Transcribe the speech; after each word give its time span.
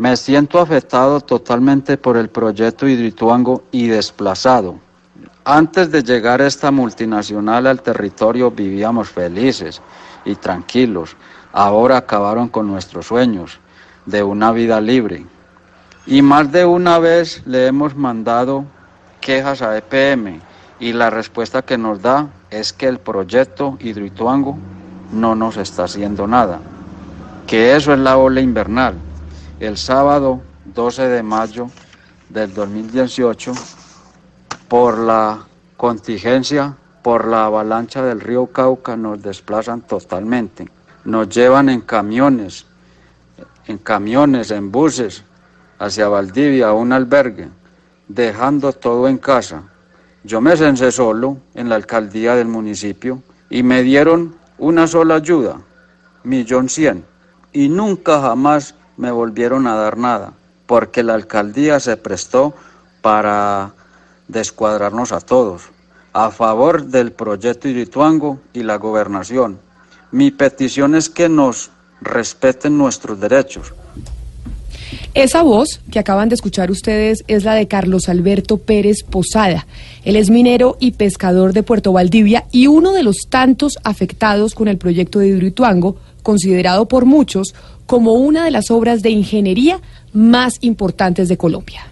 Me 0.00 0.16
siento 0.16 0.58
afectado 0.58 1.20
totalmente 1.20 1.98
por 1.98 2.16
el 2.16 2.30
proyecto 2.30 2.88
Hidroituango 2.88 3.64
y 3.70 3.86
desplazado. 3.88 4.76
Antes 5.44 5.90
de 5.90 6.02
llegar 6.02 6.40
esta 6.40 6.70
multinacional 6.70 7.66
al 7.66 7.82
territorio 7.82 8.50
vivíamos 8.50 9.10
felices 9.10 9.82
y 10.24 10.36
tranquilos. 10.36 11.16
Ahora 11.52 11.98
acabaron 11.98 12.48
con 12.48 12.66
nuestros 12.66 13.08
sueños 13.08 13.58
de 14.06 14.22
una 14.22 14.52
vida 14.52 14.80
libre. 14.80 15.26
Y 16.06 16.22
más 16.22 16.50
de 16.50 16.64
una 16.64 16.98
vez 16.98 17.42
le 17.44 17.66
hemos 17.66 17.94
mandado 17.94 18.64
quejas 19.20 19.60
a 19.60 19.76
EPM 19.76 20.40
y 20.78 20.94
la 20.94 21.10
respuesta 21.10 21.60
que 21.60 21.76
nos 21.76 22.00
da 22.00 22.26
es 22.48 22.72
que 22.72 22.88
el 22.88 23.00
proyecto 23.00 23.76
Hidroituango 23.78 24.56
no 25.12 25.34
nos 25.34 25.58
está 25.58 25.84
haciendo 25.84 26.26
nada, 26.26 26.58
que 27.46 27.76
eso 27.76 27.92
es 27.92 27.98
la 27.98 28.16
ola 28.16 28.40
invernal. 28.40 28.94
El 29.60 29.76
sábado 29.76 30.40
12 30.74 31.08
de 31.08 31.22
mayo 31.22 31.68
del 32.30 32.54
2018, 32.54 33.52
por 34.68 34.96
la 34.96 35.44
contingencia, 35.76 36.74
por 37.02 37.28
la 37.28 37.44
avalancha 37.44 38.02
del 38.02 38.20
río 38.20 38.46
Cauca, 38.46 38.96
nos 38.96 39.22
desplazan 39.22 39.82
totalmente. 39.82 40.66
Nos 41.04 41.28
llevan 41.28 41.68
en 41.68 41.82
camiones, 41.82 42.64
en 43.66 43.76
camiones, 43.76 44.50
en 44.50 44.72
buses, 44.72 45.24
hacia 45.78 46.08
Valdivia, 46.08 46.68
a 46.68 46.72
un 46.72 46.94
albergue, 46.94 47.50
dejando 48.08 48.72
todo 48.72 49.08
en 49.08 49.18
casa. 49.18 49.64
Yo 50.24 50.40
me 50.40 50.56
censé 50.56 50.90
solo 50.90 51.36
en 51.54 51.68
la 51.68 51.74
alcaldía 51.74 52.34
del 52.34 52.48
municipio 52.48 53.22
y 53.50 53.62
me 53.62 53.82
dieron 53.82 54.36
una 54.56 54.86
sola 54.86 55.16
ayuda, 55.16 55.60
millón 56.24 56.70
cien, 56.70 57.04
y 57.52 57.68
nunca 57.68 58.22
jamás 58.22 58.74
me 59.00 59.10
volvieron 59.10 59.66
a 59.66 59.76
dar 59.76 59.96
nada, 59.96 60.34
porque 60.66 61.02
la 61.02 61.14
alcaldía 61.14 61.80
se 61.80 61.96
prestó 61.96 62.54
para 63.00 63.72
descuadrarnos 64.28 65.12
a 65.12 65.20
todos, 65.20 65.62
a 66.12 66.30
favor 66.30 66.84
del 66.84 67.10
proyecto 67.10 67.66
Irituango 67.66 68.40
y 68.52 68.62
la 68.62 68.76
gobernación. 68.76 69.58
Mi 70.12 70.30
petición 70.30 70.94
es 70.94 71.08
que 71.08 71.30
nos 71.30 71.70
respeten 72.02 72.76
nuestros 72.76 73.18
derechos. 73.18 73.72
Esa 75.14 75.42
voz 75.42 75.80
que 75.90 75.98
acaban 75.98 76.28
de 76.28 76.34
escuchar 76.34 76.70
ustedes 76.70 77.24
es 77.26 77.44
la 77.44 77.54
de 77.54 77.68
Carlos 77.68 78.08
Alberto 78.08 78.58
Pérez 78.58 79.02
Posada. 79.02 79.66
Él 80.04 80.14
es 80.14 80.28
minero 80.28 80.76
y 80.78 80.92
pescador 80.92 81.54
de 81.54 81.62
Puerto 81.62 81.92
Valdivia 81.92 82.44
y 82.52 82.66
uno 82.66 82.92
de 82.92 83.02
los 83.02 83.16
tantos 83.30 83.78
afectados 83.82 84.54
con 84.54 84.68
el 84.68 84.76
proyecto 84.76 85.20
de 85.20 85.28
Hidroituango, 85.28 85.96
considerado 86.22 86.86
por 86.86 87.06
muchos 87.06 87.54
como 87.90 88.12
una 88.12 88.44
de 88.44 88.52
las 88.52 88.70
obras 88.70 89.02
de 89.02 89.10
ingeniería 89.10 89.80
más 90.12 90.58
importantes 90.60 91.28
de 91.28 91.36
Colombia. 91.36 91.82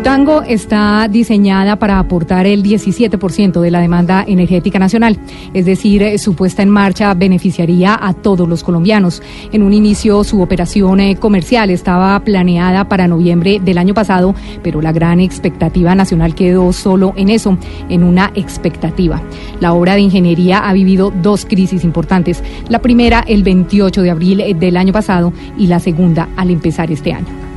Hidroituango 0.00 0.40
está 0.44 1.08
diseñada 1.10 1.76
para 1.76 1.98
aportar 1.98 2.46
el 2.46 2.62
17% 2.62 3.60
de 3.60 3.70
la 3.70 3.80
demanda 3.80 4.24
energética 4.26 4.78
nacional, 4.78 5.18
es 5.52 5.66
decir, 5.66 6.18
su 6.18 6.34
puesta 6.34 6.62
en 6.62 6.70
marcha 6.70 7.12
beneficiaría 7.12 7.98
a 8.00 8.14
todos 8.14 8.48
los 8.48 8.64
colombianos. 8.64 9.22
En 9.52 9.62
un 9.62 9.74
inicio, 9.74 10.24
su 10.24 10.40
operación 10.40 11.00
eh, 11.00 11.16
comercial 11.16 11.68
estaba 11.68 12.18
planeada 12.20 12.88
para 12.88 13.08
noviembre 13.08 13.60
del 13.62 13.76
año 13.76 13.92
pasado, 13.92 14.34
pero 14.62 14.80
la 14.80 14.92
gran 14.92 15.20
expectativa 15.20 15.94
nacional 15.94 16.34
quedó 16.34 16.72
solo 16.72 17.12
en 17.16 17.28
eso, 17.28 17.58
en 17.90 18.02
una 18.02 18.32
expectativa. 18.34 19.20
La 19.60 19.74
obra 19.74 19.96
de 19.96 20.00
ingeniería 20.00 20.66
ha 20.66 20.72
vivido 20.72 21.12
dos 21.22 21.44
crisis 21.44 21.84
importantes. 21.84 22.42
La 22.70 22.78
primera 22.78 23.20
el 23.28 23.42
28 23.42 24.00
de 24.00 24.10
abril 24.10 24.40
eh, 24.40 24.54
del 24.54 24.78
año 24.78 24.94
pasado 24.94 25.34
y 25.58 25.66
la 25.66 25.78
segunda 25.78 26.30
al 26.38 26.48
empezar 26.48 26.90
este 26.90 27.12
año. 27.12 27.49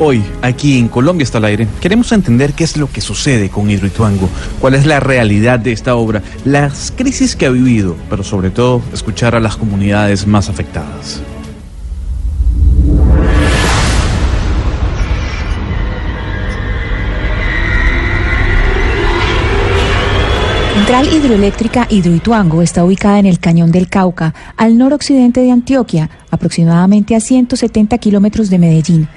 Hoy, 0.00 0.24
aquí 0.42 0.78
en 0.78 0.88
Colombia 0.88 1.22
está 1.22 1.38
al 1.38 1.44
aire, 1.44 1.68
queremos 1.80 2.10
entender 2.10 2.52
qué 2.52 2.64
es 2.64 2.76
lo 2.76 2.90
que 2.90 3.00
sucede 3.00 3.48
con 3.48 3.70
Hidroituango, 3.70 4.28
cuál 4.60 4.74
es 4.74 4.86
la 4.86 4.98
realidad 4.98 5.60
de 5.60 5.70
esta 5.70 5.94
obra, 5.94 6.20
las 6.44 6.92
crisis 6.96 7.36
que 7.36 7.46
ha 7.46 7.50
vivido, 7.50 7.94
pero 8.10 8.24
sobre 8.24 8.50
todo 8.50 8.82
escuchar 8.92 9.36
a 9.36 9.40
las 9.40 9.56
comunidades 9.56 10.26
más 10.26 10.48
afectadas. 10.48 11.22
Central 20.74 21.14
Hidroeléctrica 21.14 21.86
Hidroituango 21.88 22.60
está 22.60 22.84
ubicada 22.84 23.18
en 23.18 23.26
el 23.26 23.38
Cañón 23.38 23.72
del 23.72 23.88
Cauca, 23.88 24.34
al 24.56 24.76
noroccidente 24.76 25.40
de 25.40 25.50
Antioquia, 25.50 26.10
aproximadamente 26.30 27.16
a 27.16 27.20
170 27.20 27.96
kilómetros 27.98 28.50
de 28.50 28.58
Medellín. 28.58 29.08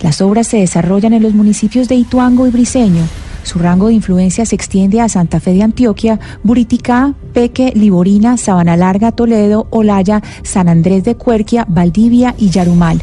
Las 0.00 0.20
obras 0.20 0.46
se 0.46 0.58
desarrollan 0.58 1.12
en 1.12 1.22
los 1.22 1.34
municipios 1.34 1.88
de 1.88 1.94
Ituango 1.94 2.46
y 2.46 2.50
Briceño. 2.50 3.02
Su 3.42 3.58
rango 3.58 3.88
de 3.88 3.94
influencia 3.94 4.44
se 4.44 4.56
extiende 4.56 5.00
a 5.00 5.08
Santa 5.08 5.38
Fe 5.38 5.52
de 5.52 5.62
Antioquia, 5.62 6.18
Buriticá, 6.42 7.14
Peque, 7.32 7.72
Liborina, 7.74 8.36
Sabana 8.36 8.76
Larga, 8.76 9.12
Toledo, 9.12 9.68
Olaya, 9.70 10.22
San 10.42 10.68
Andrés 10.68 11.04
de 11.04 11.14
Cuerquia, 11.14 11.64
Valdivia 11.68 12.34
y 12.36 12.50
Yarumal. 12.50 13.00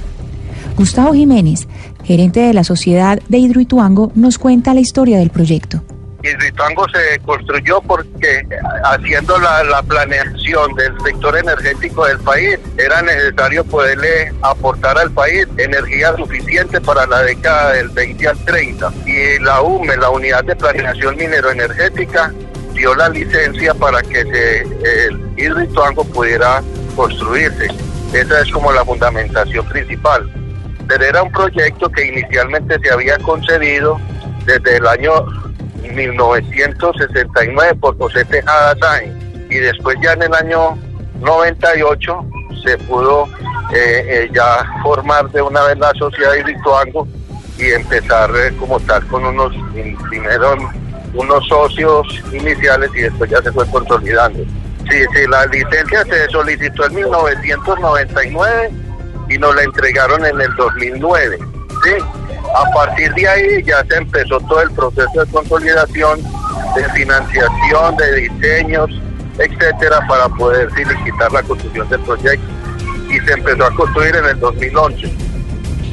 Gustavo 0.78 1.14
Jiménez, 1.14 1.68
gerente 2.04 2.42
de 2.42 2.54
la 2.54 2.64
Sociedad 2.64 3.20
de 3.30 3.38
Hidroituango, 3.38 4.12
nos 4.16 4.38
cuenta 4.38 4.74
la 4.74 4.82
historia 4.82 5.18
del 5.18 5.30
proyecto. 5.30 5.82
Hidroituango 6.24 6.88
se 6.90 7.20
construyó 7.20 7.82
porque 7.82 8.48
haciendo 8.86 9.38
la, 9.38 9.84
planeación 9.84 10.74
del 10.76 10.94
sector 11.02 11.38
energético 11.38 12.06
del 12.06 12.18
país 12.20 12.58
era 12.78 13.02
necesario 13.02 13.66
poderle 13.66 14.32
aportar 14.42 14.98
al 14.98 15.12
país 15.12 15.46
energía 15.58 16.16
suficiente 16.16 16.80
para 16.80 17.06
la 17.06 17.24
década 17.24 17.74
del 17.74 17.90
20 17.90 18.28
al 18.28 18.46
30 18.46 18.94
y 19.06 19.40
la 19.40 19.62
UME, 19.62 19.98
la 19.98 20.10
Unidad 20.10 20.46
de 20.46 20.56
Planeación 20.56 21.18
Minero-Energética, 21.18 22.34
dio 22.74 22.96
la 22.96 23.10
licencia 23.10 23.74
para 23.74 24.02
que 24.02 24.24
se, 24.24 24.62
el 24.62 25.20
Hidroituango 25.38 26.06
pudiera 26.06 26.64
construirse. 26.96 27.68
Esa 28.14 28.42
es 28.42 28.52
como 28.52 28.72
la 28.72 28.86
fundamentación 28.86 29.68
principal. 29.68 30.32
Pero 30.88 31.04
era 31.04 31.24
un 31.24 31.32
proyecto 31.32 31.90
que 31.90 32.08
inicialmente 32.08 32.80
se 32.80 32.92
había 32.92 33.18
concebido 33.20 34.00
desde 34.46 34.78
el 34.78 34.88
año 34.88 35.26
1969 35.90 37.76
por 37.76 37.98
José 37.98 38.26
Tejada 38.26 38.76
Sáenz 38.80 39.14
y 39.50 39.56
después 39.56 39.98
ya 40.02 40.14
en 40.14 40.24
el 40.24 40.34
año 40.34 40.78
98 41.20 42.26
se 42.64 42.78
pudo 42.80 43.28
eh, 43.74 44.06
eh, 44.08 44.30
ya 44.34 44.66
formar 44.82 45.30
de 45.32 45.42
una 45.42 45.62
vez 45.64 45.78
la 45.78 45.92
sociedad 45.98 46.34
de 46.34 46.44
Vituango 46.44 47.08
y 47.58 47.72
empezar 47.72 48.32
eh, 48.36 48.54
como 48.60 48.80
tal 48.82 49.06
con 49.08 49.26
unos 49.26 49.54
primero 50.10 50.56
unos 51.14 51.48
socios 51.48 52.08
iniciales 52.32 52.90
y 52.96 53.02
después 53.02 53.30
ya 53.30 53.42
se 53.42 53.52
fue 53.52 53.68
consolidando. 53.70 54.44
Sí, 54.90 55.00
sí, 55.14 55.28
la 55.30 55.46
licencia 55.46 56.04
se 56.06 56.28
solicitó 56.30 56.86
en 56.88 56.96
1999 56.96 58.72
y 59.30 59.38
nos 59.38 59.56
la 59.56 59.64
entregaron 59.64 60.26
en 60.26 60.42
el 60.42 60.56
2009. 60.56 61.38
Sí, 61.84 61.92
a 62.54 62.72
partir 62.72 63.14
de 63.14 63.28
ahí 63.28 63.64
ya 63.66 63.84
se 63.90 63.98
empezó 63.98 64.40
todo 64.42 64.62
el 64.62 64.72
proceso 64.72 65.26
de 65.26 65.32
consolidación, 65.32 66.22
de 66.76 66.90
financiación, 66.90 67.98
de 67.98 68.22
diseños, 68.22 68.90
etcétera, 69.40 70.00
para 70.08 70.30
poder 70.30 70.70
licitar 70.72 71.32
la 71.32 71.42
construcción 71.44 71.90
del 71.90 72.02
proyecto. 72.02 72.46
Y 73.10 73.20
se 73.26 73.34
empezó 73.34 73.66
a 73.66 73.76
construir 73.76 74.16
en 74.16 74.26
el 74.26 74.40
2011. 74.40 75.12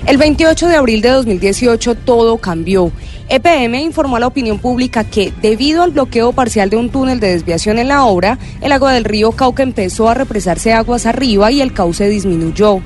El 0.07 0.17
28 0.17 0.69
de 0.69 0.77
abril 0.77 1.03
de 1.03 1.11
2018 1.11 1.95
todo 1.95 2.39
cambió. 2.39 2.91
EPM 3.29 3.75
informó 3.77 4.17
a 4.17 4.21
la 4.21 4.27
opinión 4.27 4.59
pública 4.59 5.05
que, 5.05 5.33
debido 5.41 5.83
al 5.83 5.93
bloqueo 5.93 6.33
parcial 6.33 6.69
de 6.69 6.77
un 6.77 6.91
túnel 6.91 7.21
de 7.21 7.29
desviación 7.29 7.79
en 7.79 7.89
la 7.89 8.05
obra, 8.05 8.39
el 8.61 8.73
agua 8.73 8.93
del 8.93 9.05
río 9.05 9.33
Cauca 9.33 9.63
empezó 9.63 10.09
a 10.09 10.15
represarse 10.15 10.73
aguas 10.73 11.07
arriba 11.07 11.53
y 11.53 11.61
el 11.61 11.73
cauce 11.73 12.09
disminuyó. 12.09 12.81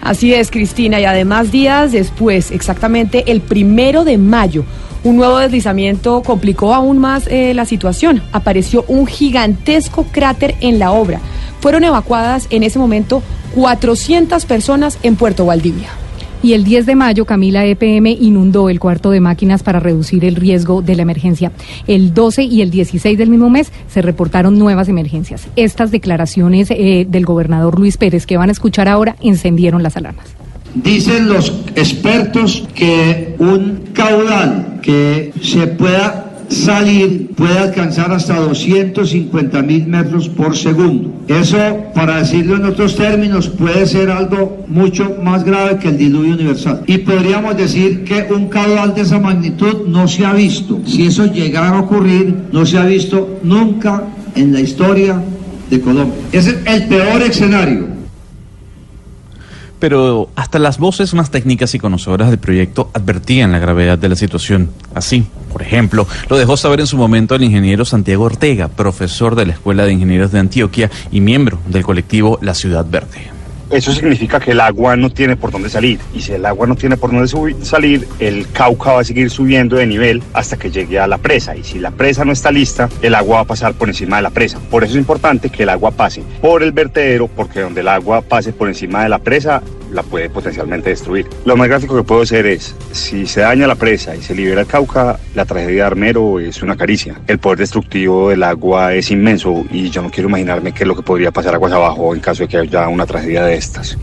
Así 0.00 0.32
es, 0.32 0.50
Cristina, 0.50 1.00
y 1.00 1.04
además 1.04 1.50
días 1.50 1.92
después, 1.92 2.50
exactamente 2.50 3.30
el 3.30 3.40
primero 3.40 4.04
de 4.04 4.16
mayo, 4.16 4.64
un 5.04 5.16
nuevo 5.16 5.38
deslizamiento 5.38 6.22
complicó 6.22 6.74
aún 6.74 6.98
más 6.98 7.26
eh, 7.28 7.54
la 7.54 7.64
situación. 7.64 8.22
Apareció 8.32 8.84
un 8.88 9.06
gigantesco 9.06 10.04
cráter 10.10 10.56
en 10.60 10.78
la 10.78 10.90
obra. 10.90 11.20
Fueron 11.60 11.84
evacuadas 11.84 12.46
en 12.50 12.62
ese 12.62 12.78
momento 12.78 13.22
400 13.54 14.44
personas 14.44 14.98
en 15.02 15.16
Puerto 15.16 15.46
Valdivia. 15.46 15.88
Y 16.42 16.52
el 16.52 16.62
10 16.64 16.86
de 16.86 16.94
mayo, 16.94 17.24
Camila 17.24 17.64
EPM 17.64 18.06
inundó 18.06 18.68
el 18.68 18.78
cuarto 18.78 19.10
de 19.10 19.20
máquinas 19.20 19.62
para 19.62 19.80
reducir 19.80 20.24
el 20.24 20.36
riesgo 20.36 20.82
de 20.82 20.94
la 20.94 21.02
emergencia. 21.02 21.50
El 21.86 22.14
12 22.14 22.44
y 22.44 22.62
el 22.62 22.70
16 22.70 23.18
del 23.18 23.28
mismo 23.28 23.50
mes 23.50 23.72
se 23.88 24.02
reportaron 24.02 24.58
nuevas 24.58 24.88
emergencias. 24.88 25.48
Estas 25.56 25.90
declaraciones 25.90 26.70
eh, 26.70 27.06
del 27.08 27.24
gobernador 27.24 27.78
Luis 27.78 27.96
Pérez 27.96 28.24
que 28.24 28.36
van 28.36 28.50
a 28.50 28.52
escuchar 28.52 28.88
ahora 28.88 29.16
encendieron 29.20 29.82
las 29.82 29.96
alarmas. 29.96 30.26
Dicen 30.74 31.28
los 31.28 31.50
expertos 31.74 32.68
que 32.74 33.34
un 33.38 33.88
caudal 33.92 34.80
que 34.82 35.32
se 35.42 35.66
pueda 35.66 36.27
salir 36.48 37.30
puede 37.36 37.58
alcanzar 37.58 38.12
hasta 38.12 38.36
250 38.36 39.62
mil 39.62 39.86
metros 39.86 40.28
por 40.28 40.56
segundo. 40.56 41.12
Eso, 41.28 41.58
para 41.94 42.18
decirlo 42.18 42.56
en 42.56 42.64
otros 42.64 42.96
términos, 42.96 43.48
puede 43.48 43.86
ser 43.86 44.10
algo 44.10 44.64
mucho 44.68 45.16
más 45.22 45.44
grave 45.44 45.78
que 45.78 45.88
el 45.88 45.98
diluvio 45.98 46.34
universal. 46.34 46.82
Y 46.86 46.98
podríamos 46.98 47.56
decir 47.56 48.04
que 48.04 48.26
un 48.32 48.48
caudal 48.48 48.94
de 48.94 49.02
esa 49.02 49.18
magnitud 49.18 49.86
no 49.86 50.08
se 50.08 50.24
ha 50.24 50.32
visto. 50.32 50.80
Si 50.86 51.06
eso 51.06 51.26
llegara 51.26 51.70
a 51.70 51.80
ocurrir, 51.80 52.34
no 52.52 52.64
se 52.64 52.78
ha 52.78 52.84
visto 52.84 53.38
nunca 53.42 54.04
en 54.34 54.52
la 54.52 54.60
historia 54.60 55.22
de 55.70 55.80
Colombia. 55.80 56.18
Ese 56.32 56.50
es 56.50 56.56
el 56.66 56.88
peor 56.88 57.22
escenario. 57.22 57.97
Pero 59.78 60.30
hasta 60.34 60.58
las 60.58 60.78
voces 60.78 61.14
más 61.14 61.30
técnicas 61.30 61.74
y 61.74 61.78
conocedoras 61.78 62.30
del 62.30 62.38
proyecto 62.38 62.90
advertían 62.94 63.52
la 63.52 63.58
gravedad 63.58 63.98
de 63.98 64.08
la 64.08 64.16
situación. 64.16 64.70
Así, 64.94 65.26
por 65.52 65.62
ejemplo, 65.62 66.06
lo 66.28 66.36
dejó 66.36 66.56
saber 66.56 66.80
en 66.80 66.86
su 66.86 66.96
momento 66.96 67.34
el 67.34 67.44
ingeniero 67.44 67.84
Santiago 67.84 68.24
Ortega, 68.24 68.68
profesor 68.68 69.36
de 69.36 69.46
la 69.46 69.52
Escuela 69.52 69.84
de 69.84 69.92
Ingenieros 69.92 70.32
de 70.32 70.40
Antioquia 70.40 70.90
y 71.10 71.20
miembro 71.20 71.58
del 71.68 71.84
colectivo 71.84 72.38
La 72.42 72.54
Ciudad 72.54 72.86
Verde 72.88 73.37
eso 73.70 73.92
significa 73.92 74.40
que 74.40 74.52
el 74.52 74.60
agua 74.60 74.96
no 74.96 75.10
tiene 75.10 75.36
por 75.36 75.50
dónde 75.50 75.68
salir. 75.68 75.98
Y 76.14 76.20
si 76.20 76.32
el 76.32 76.46
agua 76.46 76.66
no 76.66 76.74
tiene 76.74 76.96
por 76.96 77.10
dónde 77.12 77.28
salir, 77.64 78.08
el 78.18 78.46
Cauca 78.50 78.92
va 78.92 79.00
a 79.00 79.04
seguir 79.04 79.30
subiendo 79.30 79.76
de 79.76 79.86
nivel 79.86 80.22
hasta 80.32 80.56
que 80.56 80.70
llegue 80.70 80.98
a 80.98 81.06
la 81.06 81.18
presa. 81.18 81.56
Y 81.56 81.64
si 81.64 81.78
la 81.78 81.90
presa 81.90 82.24
no 82.24 82.32
está 82.32 82.50
lista, 82.50 82.88
el 83.02 83.14
agua 83.14 83.36
va 83.36 83.42
a 83.42 83.46
pasar 83.46 83.74
por 83.74 83.88
encima 83.88 84.16
de 84.16 84.22
la 84.22 84.30
presa. 84.30 84.58
Por 84.70 84.84
eso 84.84 84.94
es 84.94 84.98
importante 84.98 85.50
que 85.50 85.64
el 85.64 85.68
agua 85.68 85.90
pase 85.90 86.22
por 86.40 86.62
el 86.62 86.72
vertedero, 86.72 87.28
porque 87.28 87.60
donde 87.60 87.80
el 87.82 87.88
agua 87.88 88.22
pase 88.22 88.52
por 88.52 88.68
encima 88.68 89.02
de 89.02 89.08
la 89.10 89.18
presa, 89.18 89.62
la 89.92 90.02
puede 90.02 90.30
potencialmente 90.30 90.90
destruir. 90.90 91.26
Lo 91.44 91.56
más 91.56 91.68
gráfico 91.68 91.96
que 91.96 92.02
puedo 92.02 92.22
hacer 92.22 92.46
es, 92.46 92.74
si 92.92 93.26
se 93.26 93.40
daña 93.40 93.66
la 93.66 93.74
presa 93.74 94.14
y 94.16 94.22
se 94.22 94.34
libera 94.34 94.60
el 94.60 94.66
Cauca, 94.66 95.18
la 95.34 95.44
tragedia 95.44 95.82
de 95.82 95.82
Armero 95.82 96.40
es 96.40 96.62
una 96.62 96.76
caricia. 96.76 97.20
El 97.26 97.38
poder 97.38 97.58
destructivo 97.58 98.30
del 98.30 98.42
agua 98.42 98.94
es 98.94 99.10
inmenso 99.10 99.64
y 99.70 99.90
yo 99.90 100.02
no 100.02 100.10
quiero 100.10 100.28
imaginarme 100.28 100.72
qué 100.72 100.84
es 100.84 100.88
lo 100.88 100.96
que 100.96 101.02
podría 101.02 101.30
pasar 101.30 101.54
aguas 101.54 101.72
abajo 101.72 102.14
en 102.14 102.20
caso 102.20 102.42
de 102.42 102.48
que 102.48 102.58
haya 102.58 102.88
una 102.88 103.06
tragedia 103.06 103.44
de 103.44 103.54
estas. 103.54 103.96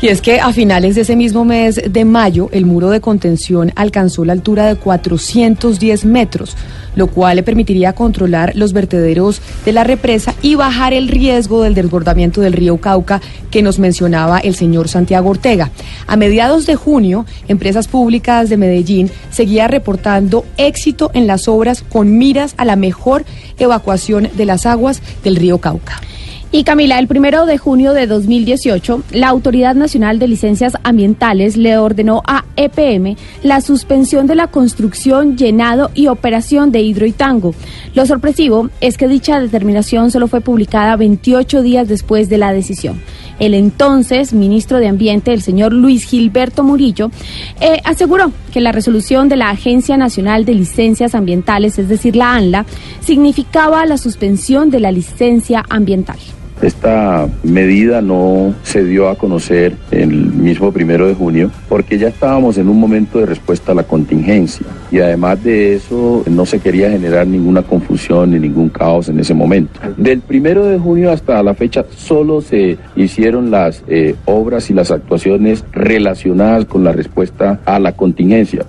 Y 0.00 0.08
es 0.08 0.20
que 0.20 0.40
a 0.40 0.52
finales 0.52 0.94
de 0.94 1.02
ese 1.02 1.16
mismo 1.16 1.44
mes 1.44 1.80
de 1.88 2.04
mayo, 2.04 2.48
el 2.52 2.66
muro 2.66 2.90
de 2.90 3.00
contención 3.00 3.72
alcanzó 3.76 4.24
la 4.24 4.32
altura 4.32 4.66
de 4.66 4.76
410 4.76 6.04
metros 6.04 6.56
lo 6.94 7.06
cual 7.06 7.36
le 7.36 7.42
permitiría 7.42 7.92
controlar 7.92 8.52
los 8.56 8.72
vertederos 8.72 9.40
de 9.64 9.72
la 9.72 9.84
represa 9.84 10.34
y 10.42 10.54
bajar 10.54 10.92
el 10.92 11.08
riesgo 11.08 11.62
del 11.62 11.74
desbordamiento 11.74 12.40
del 12.40 12.52
río 12.52 12.78
Cauca 12.78 13.20
que 13.50 13.62
nos 13.62 13.78
mencionaba 13.78 14.38
el 14.38 14.54
señor 14.54 14.88
Santiago 14.88 15.29
Ortega. 15.30 15.70
A 16.06 16.16
mediados 16.16 16.66
de 16.66 16.76
junio, 16.76 17.26
Empresas 17.48 17.88
Públicas 17.88 18.48
de 18.48 18.56
Medellín 18.56 19.10
seguía 19.30 19.68
reportando 19.68 20.44
éxito 20.56 21.10
en 21.14 21.26
las 21.26 21.48
obras 21.48 21.82
con 21.82 22.18
miras 22.18 22.54
a 22.56 22.64
la 22.64 22.76
mejor 22.76 23.24
evacuación 23.58 24.28
de 24.34 24.44
las 24.44 24.66
aguas 24.66 25.02
del 25.24 25.36
río 25.36 25.58
Cauca. 25.58 26.00
Y 26.52 26.64
Camila, 26.64 26.98
el 26.98 27.06
primero 27.06 27.46
de 27.46 27.58
junio 27.58 27.92
de 27.92 28.08
2018, 28.08 29.04
la 29.12 29.28
Autoridad 29.28 29.76
Nacional 29.76 30.18
de 30.18 30.26
Licencias 30.26 30.76
Ambientales 30.82 31.56
le 31.56 31.78
ordenó 31.78 32.22
a 32.26 32.44
EPM 32.56 33.14
la 33.44 33.60
suspensión 33.60 34.26
de 34.26 34.34
la 34.34 34.48
construcción, 34.48 35.36
llenado 35.36 35.92
y 35.94 36.08
operación 36.08 36.72
de 36.72 36.80
Hidroitango. 36.80 37.54
Lo 37.94 38.04
sorpresivo 38.04 38.68
es 38.80 38.98
que 38.98 39.06
dicha 39.06 39.38
determinación 39.38 40.10
solo 40.10 40.26
fue 40.26 40.40
publicada 40.40 40.96
28 40.96 41.62
días 41.62 41.86
después 41.86 42.28
de 42.28 42.38
la 42.38 42.52
decisión. 42.52 43.00
El 43.38 43.54
entonces 43.54 44.32
ministro 44.32 44.78
de 44.78 44.88
Ambiente, 44.88 45.32
el 45.32 45.42
señor 45.42 45.72
Luis 45.72 46.04
Gilberto 46.04 46.64
Murillo, 46.64 47.12
eh, 47.60 47.80
aseguró 47.84 48.32
que 48.52 48.60
la 48.60 48.72
resolución 48.72 49.28
de 49.28 49.36
la 49.36 49.50
Agencia 49.50 49.96
Nacional 49.96 50.44
de 50.44 50.54
Licencias 50.54 51.14
Ambientales, 51.14 51.78
es 51.78 51.88
decir, 51.88 52.16
la 52.16 52.34
ANLA, 52.34 52.66
significaba 52.98 53.86
la 53.86 53.98
suspensión 53.98 54.70
de 54.70 54.80
la 54.80 54.90
licencia 54.90 55.64
ambiental. 55.68 56.18
Esta 56.62 57.26
medida 57.42 58.02
no 58.02 58.54
se 58.62 58.84
dio 58.84 59.08
a 59.08 59.16
conocer 59.16 59.76
el 59.90 60.10
mismo 60.10 60.72
primero 60.72 61.08
de 61.08 61.14
junio 61.14 61.50
porque 61.68 61.98
ya 61.98 62.08
estábamos 62.08 62.58
en 62.58 62.68
un 62.68 62.78
momento 62.78 63.18
de 63.18 63.26
respuesta 63.26 63.72
a 63.72 63.74
la 63.74 63.84
contingencia 63.84 64.66
y 64.90 64.98
además 64.98 65.42
de 65.42 65.74
eso 65.74 66.22
no 66.28 66.44
se 66.44 66.58
quería 66.58 66.90
generar 66.90 67.26
ninguna 67.26 67.62
confusión 67.62 68.32
ni 68.32 68.38
ningún 68.38 68.68
caos 68.68 69.08
en 69.08 69.20
ese 69.20 69.32
momento. 69.32 69.80
Del 69.96 70.20
primero 70.20 70.66
de 70.66 70.78
junio 70.78 71.10
hasta 71.10 71.42
la 71.42 71.54
fecha 71.54 71.84
solo 71.96 72.40
se 72.40 72.76
hicieron 72.94 73.50
las 73.50 73.82
eh, 73.88 74.14
obras 74.26 74.70
y 74.70 74.74
las 74.74 74.90
actuaciones 74.90 75.64
relacionadas 75.72 76.66
con 76.66 76.84
la 76.84 76.92
respuesta 76.92 77.60
a 77.64 77.78
la 77.78 77.92
contingencia. 77.92 78.66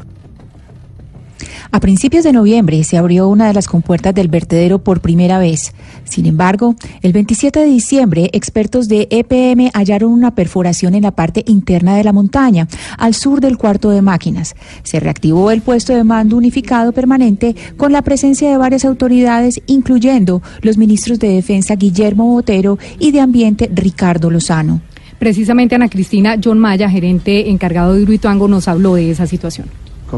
A 1.73 1.79
principios 1.79 2.25
de 2.25 2.33
noviembre 2.33 2.83
se 2.83 2.97
abrió 2.97 3.29
una 3.29 3.47
de 3.47 3.53
las 3.53 3.69
compuertas 3.69 4.13
del 4.13 4.27
vertedero 4.27 4.79
por 4.79 4.99
primera 4.99 5.39
vez. 5.39 5.73
Sin 6.03 6.25
embargo, 6.25 6.75
el 7.01 7.13
27 7.13 7.61
de 7.61 7.65
diciembre, 7.65 8.29
expertos 8.33 8.89
de 8.89 9.07
EPM 9.09 9.71
hallaron 9.73 10.11
una 10.11 10.35
perforación 10.35 10.95
en 10.95 11.03
la 11.03 11.11
parte 11.11 11.45
interna 11.47 11.95
de 11.95 12.03
la 12.03 12.11
montaña, 12.11 12.67
al 12.97 13.13
sur 13.13 13.39
del 13.39 13.57
cuarto 13.57 13.89
de 13.89 14.01
máquinas. 14.01 14.53
Se 14.83 14.99
reactivó 14.99 15.49
el 15.49 15.61
puesto 15.61 15.95
de 15.95 16.03
mando 16.03 16.35
unificado 16.35 16.91
permanente 16.91 17.55
con 17.77 17.93
la 17.93 18.01
presencia 18.01 18.49
de 18.49 18.57
varias 18.57 18.83
autoridades, 18.83 19.61
incluyendo 19.65 20.41
los 20.61 20.77
ministros 20.77 21.19
de 21.19 21.29
Defensa 21.29 21.75
Guillermo 21.75 22.25
Botero 22.25 22.79
y 22.99 23.11
de 23.11 23.21
Ambiente 23.21 23.71
Ricardo 23.73 24.29
Lozano. 24.29 24.81
Precisamente 25.19 25.75
Ana 25.75 25.87
Cristina 25.87 26.35
John 26.43 26.59
Maya, 26.59 26.89
gerente 26.89 27.49
encargado 27.49 27.93
de 27.93 28.01
Hidroituango, 28.01 28.49
nos 28.49 28.67
habló 28.67 28.95
de 28.95 29.09
esa 29.09 29.25
situación. 29.25 29.67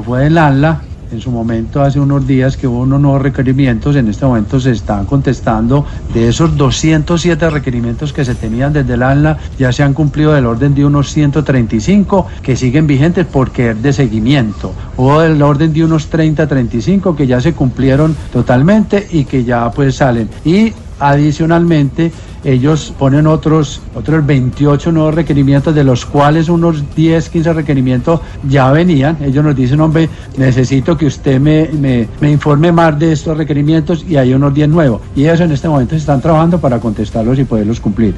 Fue 0.04 0.26
el 0.26 0.40
ANLA 0.40 0.82
en 1.14 1.22
su 1.22 1.32
momento 1.32 1.82
hace 1.82 2.00
unos 2.00 2.26
días 2.28 2.58
que 2.58 2.68
hubo 2.68 2.80
unos 2.82 3.00
nuevos 3.00 3.22
requerimientos, 3.22 3.96
en 3.96 4.08
este 4.08 4.26
momento 4.26 4.60
se 4.60 4.72
están 4.72 5.06
contestando 5.06 5.86
de 6.14 6.28
esos 6.28 6.58
207 6.58 7.50
requerimientos 7.50 8.12
que 8.12 8.26
se 8.26 8.36
tenían 8.36 8.74
desde 8.74 8.96
el 8.96 9.04
ANLA, 9.04 9.38
ya 9.58 9.72
se 9.72 9.84
han 9.84 9.94
cumplido 9.94 10.34
del 10.34 10.46
orden 10.46 10.74
de 10.74 10.86
unos 10.86 11.12
135 11.12 12.28
que 12.42 12.56
siguen 12.56 12.88
vigentes 12.88 13.26
porque 13.32 13.72
es 13.72 13.82
de 13.82 13.94
seguimiento, 13.94 14.74
o 14.98 15.20
del 15.22 15.42
orden 15.42 15.72
de 15.72 15.86
unos 15.86 16.08
30, 16.08 16.48
35 16.48 17.16
que 17.16 17.28
ya 17.28 17.40
se 17.40 17.54
cumplieron 17.54 18.16
totalmente 18.32 19.08
y 19.12 19.26
que 19.26 19.44
ya 19.44 19.70
pues 19.72 19.96
salen. 19.96 20.30
Y 20.44 20.74
adicionalmente 21.00 22.12
ellos 22.44 22.94
ponen 22.98 23.28
otros, 23.28 23.82
otros 23.96 24.26
28 24.26 24.92
nuevos 24.92 25.16
requerimientos, 25.16 25.74
de 25.74 25.84
los 25.84 26.06
cuales 26.06 26.50
unos 26.50 26.84
10, 26.96 27.30
15 27.30 27.54
requerimientos 27.54 28.20
ya 28.48 28.72
venían. 28.72 29.18
Ellos 29.22 29.44
nos 29.44 29.56
dicen, 29.56 29.80
hombre, 29.80 30.10
necesito 30.38 30.98
que 30.98 31.06
usted 31.06 31.40
me, 31.40 31.70
me, 32.20 32.32
informe 32.32 32.72
más 32.72 32.98
de 33.00 33.14
estos 33.14 33.38
requerimientos 33.38 34.06
y 34.08 34.18
hay 34.18 34.34
unos 34.34 34.54
10 34.54 34.70
nuevos. 34.70 35.02
Y 35.16 35.26
eso 35.26 35.44
en 35.44 35.52
este 35.52 35.70
momento 35.70 35.92
se 35.92 36.00
están 36.00 36.22
trabajando 36.22 36.60
para 36.60 36.80
contestarlos 36.80 37.40
y 37.40 37.46
poderlos 37.46 37.80
cumplir. 37.80 38.16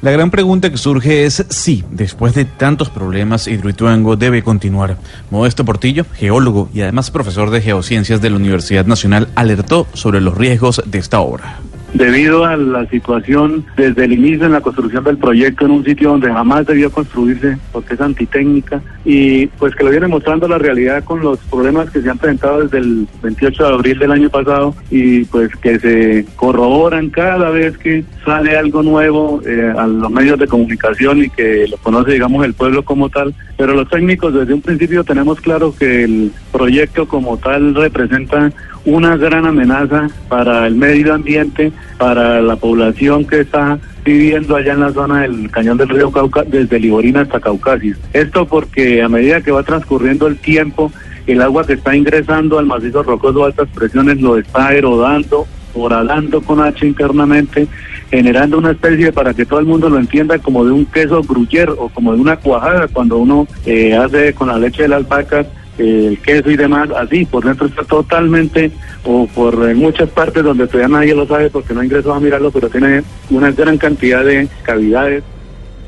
La 0.00 0.10
gran 0.10 0.30
pregunta 0.30 0.70
que 0.70 0.76
surge 0.76 1.24
es 1.24 1.46
si, 1.48 1.82
después 1.90 2.34
de 2.34 2.44
tantos 2.44 2.90
problemas, 2.90 3.48
Hidroituango 3.48 4.16
debe 4.16 4.42
continuar. 4.42 4.98
Modesto 5.30 5.64
Portillo, 5.64 6.04
geólogo 6.12 6.68
y 6.74 6.82
además 6.82 7.10
profesor 7.10 7.48
de 7.48 7.62
geociencias 7.62 8.20
de 8.20 8.28
la 8.28 8.36
Universidad 8.36 8.84
Nacional, 8.84 9.28
alertó 9.34 9.86
sobre 9.94 10.20
los 10.20 10.36
riesgos 10.36 10.82
de 10.84 10.98
esta 10.98 11.20
obra 11.20 11.58
debido 11.94 12.44
a 12.44 12.56
la 12.56 12.86
situación 12.88 13.64
desde 13.76 14.04
el 14.04 14.12
inicio 14.12 14.46
en 14.46 14.52
la 14.52 14.60
construcción 14.60 15.04
del 15.04 15.16
proyecto 15.16 15.64
en 15.64 15.70
un 15.70 15.84
sitio 15.84 16.10
donde 16.10 16.32
jamás 16.32 16.66
debió 16.66 16.90
construirse 16.90 17.56
porque 17.72 17.94
es 17.94 18.00
antitécnica 18.00 18.82
y 19.04 19.46
pues 19.46 19.74
que 19.76 19.84
lo 19.84 19.90
viene 19.90 20.08
mostrando 20.08 20.48
la 20.48 20.58
realidad 20.58 21.04
con 21.04 21.20
los 21.20 21.38
problemas 21.38 21.90
que 21.90 22.02
se 22.02 22.10
han 22.10 22.18
presentado 22.18 22.62
desde 22.62 22.78
el 22.78 23.06
28 23.22 23.62
de 23.62 23.74
abril 23.74 23.98
del 23.98 24.10
año 24.10 24.28
pasado 24.28 24.74
y 24.90 25.24
pues 25.26 25.54
que 25.56 25.78
se 25.78 26.26
corroboran 26.36 27.10
cada 27.10 27.50
vez 27.50 27.78
que 27.78 28.04
sale 28.24 28.56
algo 28.56 28.82
nuevo 28.82 29.40
eh, 29.46 29.72
a 29.76 29.86
los 29.86 30.10
medios 30.10 30.38
de 30.38 30.48
comunicación 30.48 31.24
y 31.24 31.30
que 31.30 31.68
lo 31.68 31.76
conoce 31.76 32.12
digamos 32.12 32.44
el 32.44 32.54
pueblo 32.54 32.84
como 32.84 33.08
tal. 33.08 33.34
Pero 33.56 33.74
los 33.74 33.88
técnicos 33.88 34.34
desde 34.34 34.54
un 34.54 34.62
principio 34.62 35.04
tenemos 35.04 35.40
claro 35.40 35.74
que 35.78 36.04
el 36.04 36.32
proyecto 36.50 37.06
como 37.06 37.36
tal 37.36 37.74
representa 37.74 38.52
una 38.84 39.16
gran 39.16 39.46
amenaza 39.46 40.08
para 40.28 40.66
el 40.66 40.74
medio 40.74 41.14
ambiente, 41.14 41.72
para 41.98 42.40
la 42.40 42.56
población 42.56 43.26
que 43.26 43.40
está 43.40 43.78
viviendo 44.04 44.56
allá 44.56 44.74
en 44.74 44.80
la 44.80 44.92
zona 44.92 45.22
del 45.22 45.50
cañón 45.50 45.78
del 45.78 45.88
río 45.88 46.10
Cauca, 46.10 46.42
desde 46.44 46.78
Liborina 46.78 47.22
hasta 47.22 47.40
Caucasis. 47.40 47.96
Esto 48.12 48.46
porque 48.46 49.02
a 49.02 49.08
medida 49.08 49.40
que 49.40 49.50
va 49.50 49.62
transcurriendo 49.62 50.26
el 50.26 50.36
tiempo, 50.36 50.92
el 51.26 51.40
agua 51.40 51.66
que 51.66 51.74
está 51.74 51.96
ingresando 51.96 52.58
al 52.58 52.66
macizo 52.66 53.02
rocoso 53.02 53.38
de 53.40 53.44
altas 53.46 53.68
presiones 53.74 54.20
lo 54.20 54.36
está 54.36 54.74
erodando, 54.74 55.46
horadando 55.72 56.42
con 56.42 56.60
H 56.60 56.86
internamente, 56.86 57.66
generando 58.10 58.58
una 58.58 58.72
especie, 58.72 59.12
para 59.12 59.32
que 59.32 59.46
todo 59.46 59.60
el 59.60 59.66
mundo 59.66 59.88
lo 59.88 59.98
entienda, 59.98 60.38
como 60.38 60.64
de 60.64 60.72
un 60.72 60.84
queso 60.84 61.22
gruyere 61.22 61.72
o 61.72 61.88
como 61.88 62.12
de 62.12 62.20
una 62.20 62.36
cuajada 62.36 62.86
cuando 62.88 63.16
uno 63.16 63.48
eh, 63.64 63.94
hace 63.94 64.34
con 64.34 64.48
la 64.48 64.58
leche 64.58 64.82
de 64.82 64.88
la 64.88 64.96
alpaca 64.96 65.46
el 65.78 66.18
queso 66.20 66.50
y 66.50 66.56
demás, 66.56 66.88
así, 66.96 67.24
por 67.24 67.44
dentro 67.44 67.66
está 67.66 67.82
totalmente, 67.84 68.70
o 69.04 69.26
por 69.26 69.74
muchas 69.74 70.08
partes 70.10 70.42
donde 70.42 70.66
todavía 70.66 70.96
nadie 70.96 71.14
lo 71.14 71.26
sabe 71.26 71.50
porque 71.50 71.74
no 71.74 71.82
ingresó 71.82 72.14
a 72.14 72.20
mirarlo, 72.20 72.50
pero 72.50 72.68
tiene 72.68 73.02
una 73.30 73.50
gran 73.50 73.78
cantidad 73.78 74.24
de 74.24 74.48
cavidades 74.62 75.22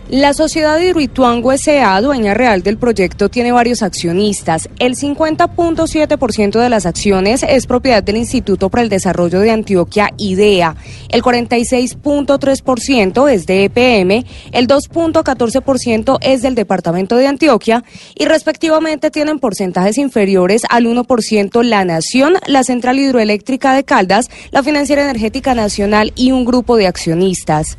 La 0.09 0.35
sociedad 0.35 0.79
Hidroituango 0.79 1.51
S.A., 1.51 2.01
dueña 2.01 2.33
real 2.33 2.63
del 2.63 2.79
proyecto, 2.79 3.29
tiene 3.29 3.51
varios 3.51 3.83
accionistas. 3.83 4.69
El 4.79 4.95
50.7% 4.95 6.61
de 6.61 6.69
las 6.69 6.87
acciones 6.87 7.43
es 7.43 7.67
propiedad 7.67 8.05
del 8.05 8.19
Instituto 8.19 8.71
para 8.71 8.85
el 8.85 8.89
Desarrollo 8.89 9.41
de 9.41 9.51
Antioquia, 9.51 10.13
IDEA. 10.17 10.77
El 11.09 11.25
46.3% 11.25 13.29
es 13.29 13.47
de 13.47 13.65
EPM, 13.65 14.25
el 14.53 14.69
2.14% 14.69 16.19
es 16.21 16.41
del 16.41 16.55
Departamento 16.55 17.17
de 17.17 17.27
Antioquia 17.27 17.83
y 18.15 18.27
respectivamente 18.27 19.11
tienen 19.11 19.41
porcentajes 19.41 19.99
inferiores 19.99 20.63
al 20.71 20.87
1% 20.87 21.65
La 21.65 21.85
Nación, 21.85 22.35
la 22.47 22.63
Central 22.63 23.01
Hidroeléctrica 23.01 23.75
de 23.75 23.83
Caldas, 23.83 24.31
la 24.53 24.63
Financiera 24.63 25.03
Energética 25.03 25.57
Nacional 25.57 26.13
y 26.15 26.31
un 26.31 26.45
grupo 26.45 26.77
de 26.77 26.87
accionistas. 26.87 27.77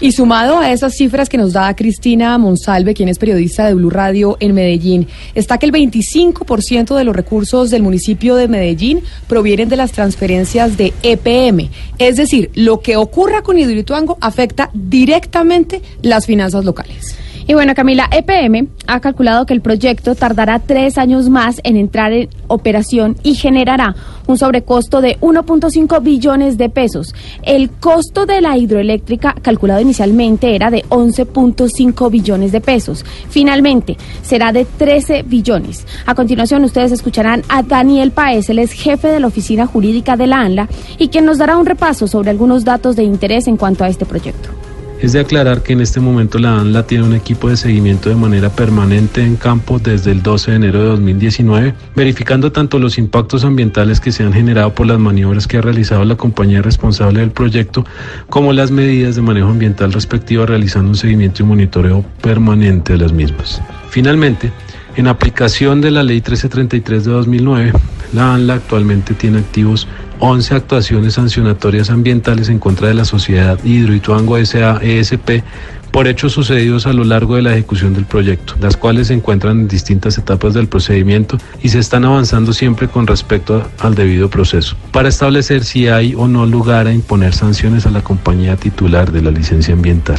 Y 0.00 0.12
sumado 0.12 0.60
a 0.60 0.70
esas 0.70 0.94
cifras 0.94 1.28
que 1.28 1.38
nos 1.38 1.52
da 1.54 1.74
Cristina 1.74 2.38
Monsalve, 2.38 2.94
quien 2.94 3.08
es 3.08 3.18
periodista 3.18 3.66
de 3.66 3.74
Blue 3.74 3.90
Radio 3.90 4.36
en 4.38 4.54
Medellín, 4.54 5.08
está 5.34 5.58
que 5.58 5.66
el 5.66 5.72
25% 5.72 6.94
de 6.94 7.02
los 7.02 7.16
recursos 7.16 7.70
del 7.70 7.82
municipio 7.82 8.36
de 8.36 8.46
Medellín 8.46 9.02
provienen 9.26 9.68
de 9.68 9.76
las 9.76 9.90
transferencias 9.90 10.76
de 10.76 10.92
EPM. 11.02 11.68
Es 11.98 12.16
decir, 12.16 12.52
lo 12.54 12.78
que 12.78 12.96
ocurra 12.96 13.42
con 13.42 13.58
Hidroituango 13.58 14.18
afecta 14.20 14.70
directamente 14.72 15.82
las 16.00 16.26
finanzas 16.26 16.64
locales. 16.64 17.16
Y 17.48 17.54
bueno, 17.54 17.74
Camila, 17.74 18.08
EPM 18.12 18.68
ha 18.86 19.00
calculado 19.00 19.46
que 19.46 19.54
el 19.54 19.62
proyecto 19.62 20.14
tardará 20.14 20.58
tres 20.58 20.98
años 20.98 21.30
más 21.30 21.62
en 21.64 21.76
entrar 21.76 22.12
en 22.12 22.28
operación 22.46 23.16
y 23.22 23.34
generará 23.34 23.96
un 24.28 24.38
sobrecosto 24.38 25.00
de 25.00 25.18
1.5 25.18 26.00
billones 26.02 26.56
de 26.56 26.68
pesos. 26.68 27.14
El 27.42 27.70
costo 27.70 28.26
de 28.26 28.40
la 28.40 28.56
hidroeléctrica 28.56 29.34
calculado 29.42 29.80
inicialmente 29.80 30.54
era 30.54 30.70
de 30.70 30.84
11.5 30.84 32.10
billones 32.10 32.52
de 32.52 32.60
pesos. 32.60 33.04
Finalmente, 33.28 33.96
será 34.22 34.52
de 34.52 34.64
13 34.64 35.22
billones. 35.22 35.86
A 36.06 36.14
continuación, 36.14 36.62
ustedes 36.62 36.92
escucharán 36.92 37.42
a 37.48 37.62
Daniel 37.62 38.12
Paez, 38.12 38.50
él 38.50 38.60
es 38.60 38.72
jefe 38.72 39.08
de 39.08 39.18
la 39.18 39.26
oficina 39.26 39.66
jurídica 39.66 40.16
de 40.16 40.26
la 40.26 40.40
ANLA 40.40 40.68
y 40.98 41.08
quien 41.08 41.24
nos 41.24 41.38
dará 41.38 41.56
un 41.56 41.66
repaso 41.66 42.06
sobre 42.06 42.30
algunos 42.30 42.64
datos 42.64 42.96
de 42.96 43.04
interés 43.04 43.48
en 43.48 43.56
cuanto 43.56 43.84
a 43.84 43.88
este 43.88 44.06
proyecto. 44.06 44.57
Es 45.00 45.12
de 45.12 45.20
aclarar 45.20 45.62
que 45.62 45.74
en 45.74 45.80
este 45.80 46.00
momento 46.00 46.40
la 46.40 46.58
ANLA 46.58 46.84
tiene 46.84 47.04
un 47.04 47.14
equipo 47.14 47.48
de 47.48 47.56
seguimiento 47.56 48.08
de 48.08 48.16
manera 48.16 48.50
permanente 48.50 49.22
en 49.22 49.36
campo 49.36 49.78
desde 49.78 50.10
el 50.10 50.24
12 50.24 50.50
de 50.50 50.56
enero 50.56 50.80
de 50.80 50.88
2019, 50.88 51.74
verificando 51.94 52.50
tanto 52.50 52.80
los 52.80 52.98
impactos 52.98 53.44
ambientales 53.44 54.00
que 54.00 54.10
se 54.10 54.24
han 54.24 54.32
generado 54.32 54.74
por 54.74 54.88
las 54.88 54.98
maniobras 54.98 55.46
que 55.46 55.58
ha 55.58 55.60
realizado 55.60 56.04
la 56.04 56.16
compañía 56.16 56.62
responsable 56.62 57.20
del 57.20 57.30
proyecto, 57.30 57.84
como 58.28 58.52
las 58.52 58.72
medidas 58.72 59.14
de 59.14 59.22
manejo 59.22 59.50
ambiental 59.50 59.92
respectivas, 59.92 60.48
realizando 60.48 60.90
un 60.90 60.96
seguimiento 60.96 61.44
y 61.44 61.46
monitoreo 61.46 62.04
permanente 62.20 62.94
de 62.94 62.98
las 62.98 63.12
mismas. 63.12 63.62
Finalmente, 63.90 64.50
en 64.98 65.06
aplicación 65.06 65.80
de 65.80 65.92
la 65.92 66.02
Ley 66.02 66.16
1333 66.16 67.04
de 67.04 67.12
2009, 67.12 67.72
la 68.12 68.34
ANLA 68.34 68.54
actualmente 68.54 69.14
tiene 69.14 69.38
activos 69.38 69.86
11 70.18 70.56
actuaciones 70.56 71.14
sancionatorias 71.14 71.90
ambientales 71.90 72.48
en 72.48 72.58
contra 72.58 72.88
de 72.88 72.94
la 72.94 73.04
sociedad 73.04 73.62
Hidroituango 73.62 74.36
S.A. 74.38 74.80
ESP 74.82 75.44
por 75.92 76.08
hechos 76.08 76.32
sucedidos 76.32 76.86
a 76.86 76.92
lo 76.92 77.04
largo 77.04 77.36
de 77.36 77.42
la 77.42 77.52
ejecución 77.52 77.94
del 77.94 78.06
proyecto, 78.06 78.54
las 78.60 78.76
cuales 78.76 79.06
se 79.06 79.14
encuentran 79.14 79.60
en 79.60 79.68
distintas 79.68 80.18
etapas 80.18 80.52
del 80.54 80.66
procedimiento 80.66 81.38
y 81.62 81.68
se 81.68 81.78
están 81.78 82.04
avanzando 82.04 82.52
siempre 82.52 82.88
con 82.88 83.06
respecto 83.06 83.70
al 83.78 83.94
debido 83.94 84.28
proceso, 84.28 84.76
para 84.92 85.08
establecer 85.08 85.64
si 85.64 85.86
hay 85.86 86.14
o 86.16 86.26
no 86.26 86.44
lugar 86.44 86.88
a 86.88 86.92
imponer 86.92 87.34
sanciones 87.34 87.86
a 87.86 87.92
la 87.92 88.02
compañía 88.02 88.56
titular 88.56 89.12
de 89.12 89.22
la 89.22 89.30
licencia 89.30 89.74
ambiental. 89.74 90.18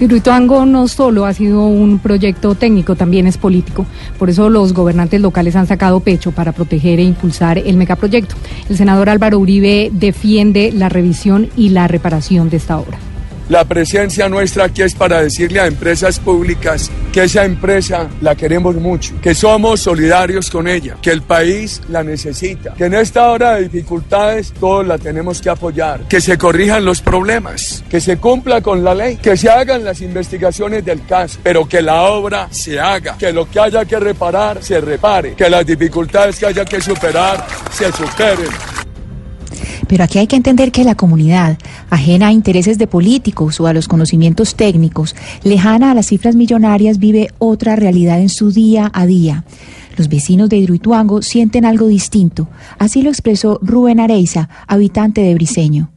Hidroituango 0.00 0.64
no 0.64 0.88
solo 0.88 1.26
ha 1.26 1.34
sido 1.34 1.66
un 1.66 1.98
proyecto 1.98 2.54
técnico, 2.54 2.96
también 2.96 3.26
es 3.26 3.36
político. 3.36 3.84
Por 4.18 4.30
eso 4.30 4.48
los 4.48 4.72
gobernantes 4.72 5.20
locales 5.20 5.56
han 5.56 5.66
sacado 5.66 6.00
pecho 6.00 6.32
para 6.32 6.52
proteger 6.52 6.98
e 7.00 7.02
impulsar 7.02 7.58
el 7.58 7.76
megaproyecto. 7.76 8.34
El 8.70 8.78
senador 8.78 9.10
Álvaro 9.10 9.38
Uribe 9.38 9.90
defiende 9.92 10.72
la 10.72 10.88
revisión 10.88 11.50
y 11.54 11.68
la 11.68 11.86
reparación 11.86 12.48
de 12.48 12.56
esta 12.56 12.78
obra. 12.78 12.98
La 13.50 13.64
presencia 13.64 14.28
nuestra 14.28 14.66
aquí 14.66 14.82
es 14.82 14.94
para 14.94 15.20
decirle 15.22 15.58
a 15.58 15.66
empresas 15.66 16.20
públicas 16.20 16.88
que 17.12 17.24
esa 17.24 17.44
empresa 17.44 18.08
la 18.20 18.36
queremos 18.36 18.76
mucho, 18.76 19.20
que 19.20 19.34
somos 19.34 19.80
solidarios 19.80 20.48
con 20.48 20.68
ella, 20.68 20.96
que 21.02 21.10
el 21.10 21.22
país 21.22 21.82
la 21.88 22.04
necesita, 22.04 22.74
que 22.74 22.84
en 22.84 22.94
esta 22.94 23.28
hora 23.28 23.56
de 23.56 23.64
dificultades 23.64 24.52
todos 24.52 24.86
la 24.86 24.98
tenemos 24.98 25.40
que 25.40 25.50
apoyar, 25.50 26.06
que 26.06 26.20
se 26.20 26.38
corrijan 26.38 26.84
los 26.84 27.00
problemas, 27.00 27.82
que 27.90 28.00
se 28.00 28.18
cumpla 28.18 28.60
con 28.60 28.84
la 28.84 28.94
ley, 28.94 29.16
que 29.16 29.36
se 29.36 29.50
hagan 29.50 29.82
las 29.82 30.00
investigaciones 30.00 30.84
del 30.84 31.04
caso, 31.04 31.40
pero 31.42 31.68
que 31.68 31.82
la 31.82 32.02
obra 32.02 32.46
se 32.52 32.78
haga, 32.78 33.18
que 33.18 33.32
lo 33.32 33.50
que 33.50 33.58
haya 33.58 33.84
que 33.84 33.98
reparar 33.98 34.62
se 34.62 34.80
repare, 34.80 35.34
que 35.34 35.50
las 35.50 35.66
dificultades 35.66 36.38
que 36.38 36.46
haya 36.46 36.64
que 36.64 36.80
superar 36.80 37.44
se 37.72 37.90
superen. 37.90 38.69
Pero 39.90 40.04
aquí 40.04 40.20
hay 40.20 40.28
que 40.28 40.36
entender 40.36 40.70
que 40.70 40.84
la 40.84 40.94
comunidad, 40.94 41.58
ajena 41.90 42.28
a 42.28 42.32
intereses 42.32 42.78
de 42.78 42.86
políticos 42.86 43.58
o 43.58 43.66
a 43.66 43.72
los 43.72 43.88
conocimientos 43.88 44.54
técnicos, 44.54 45.16
lejana 45.42 45.90
a 45.90 45.94
las 45.94 46.06
cifras 46.06 46.36
millonarias, 46.36 47.00
vive 47.00 47.32
otra 47.40 47.74
realidad 47.74 48.20
en 48.20 48.28
su 48.28 48.52
día 48.52 48.88
a 48.94 49.04
día. 49.04 49.42
Los 49.96 50.08
vecinos 50.08 50.48
de 50.48 50.58
Hidroituango 50.58 51.22
sienten 51.22 51.64
algo 51.64 51.88
distinto. 51.88 52.46
Así 52.78 53.02
lo 53.02 53.10
expresó 53.10 53.58
Rubén 53.62 53.98
Areiza, 53.98 54.48
habitante 54.68 55.22
de 55.22 55.34
Briseño 55.34 55.90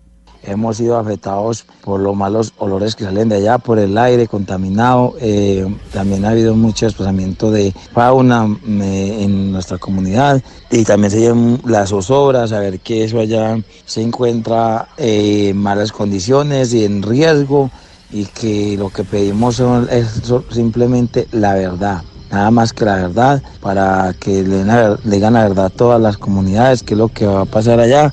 hemos 0.44 0.78
sido 0.78 0.98
afectados 0.98 1.66
por 1.84 2.00
los 2.00 2.16
malos 2.16 2.54
olores 2.58 2.96
que 2.96 3.04
salen 3.04 3.30
de 3.30 3.38
allá, 3.38 3.58
por 3.58 3.80
el 3.80 3.98
aire 3.98 4.28
contaminado. 4.28 5.16
Eh, 5.20 5.66
también 5.92 6.26
ha 6.26 6.30
habido 6.30 6.56
mucho 6.56 6.86
desplazamiento 6.86 7.52
de 7.52 7.74
fauna 7.94 8.48
eh, 8.68 9.18
en 9.22 9.52
nuestra 9.52 9.78
comunidad. 9.78 10.42
Y 10.72 10.84
también 10.84 11.12
se 11.12 11.20
llevan 11.20 11.62
las 11.66 11.90
zozobras, 11.90 12.52
a 12.52 12.60
ver 12.60 12.80
que 12.80 13.04
eso 13.04 13.20
allá 13.20 13.58
se 13.86 14.02
encuentra 14.02 14.90
eh, 14.98 15.50
en 15.50 15.58
malas 15.58 15.92
condiciones 15.92 16.74
y 16.74 16.86
en 16.86 17.04
riesgo 17.04 17.70
y 18.12 18.26
que 18.26 18.78
lo 18.78 18.90
que 18.90 19.04
pedimos 19.04 19.60
es 19.90 20.22
simplemente 20.52 21.28
la 21.32 21.56
verdad. 21.56 22.04
Nada 22.32 22.50
más 22.50 22.74
que 22.74 22.86
la 22.86 22.96
verdad, 22.96 23.44
para 23.62 24.16
que 24.20 24.44
le, 24.44 24.64
le 24.64 24.98
digan 25.04 25.34
la 25.34 25.44
verdad 25.44 25.66
a 25.66 25.70
todas 25.70 26.02
las 26.02 26.18
comunidades, 26.18 26.82
qué 26.82 26.96
es 26.96 26.98
lo 26.98 27.08
que 27.08 27.28
va 27.28 27.42
a 27.42 27.46
pasar 27.46 27.80
allá, 27.80 28.12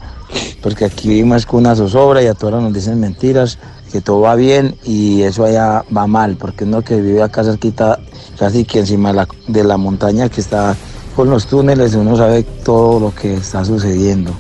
porque 0.63 0.85
aquí 0.85 1.09
vivimos 1.09 1.47
con 1.47 1.61
una 1.61 1.75
zozobra 1.75 2.23
y 2.23 2.27
a 2.27 2.35
todas 2.35 2.63
nos 2.63 2.73
dicen 2.73 3.01
mentiras, 3.01 3.59
que 3.91 4.01
todo 4.01 4.21
va 4.21 4.35
bien 4.35 4.77
y 4.85 5.23
eso 5.23 5.45
allá 5.45 5.85
va 5.95 6.07
mal, 6.07 6.37
porque 6.37 6.65
uno 6.65 6.83
que 6.83 7.01
vive 7.01 7.23
acá 7.23 7.45
cerquita, 7.45 7.99
casi 8.39 8.65
que 8.65 8.81
encima 8.81 9.11
de 9.11 9.17
la, 9.17 9.29
de 9.49 9.65
la 9.65 9.77
montaña 9.77 10.29
que 10.29 10.41
está 10.41 10.77
con 11.17 11.29
los 11.31 11.47
túneles, 11.47 11.95
uno 11.95 12.17
sabe 12.17 12.43
todo 12.43 13.01
lo 13.01 13.15
que 13.15 13.35
está 13.35 13.65
sucediendo. 13.65 14.33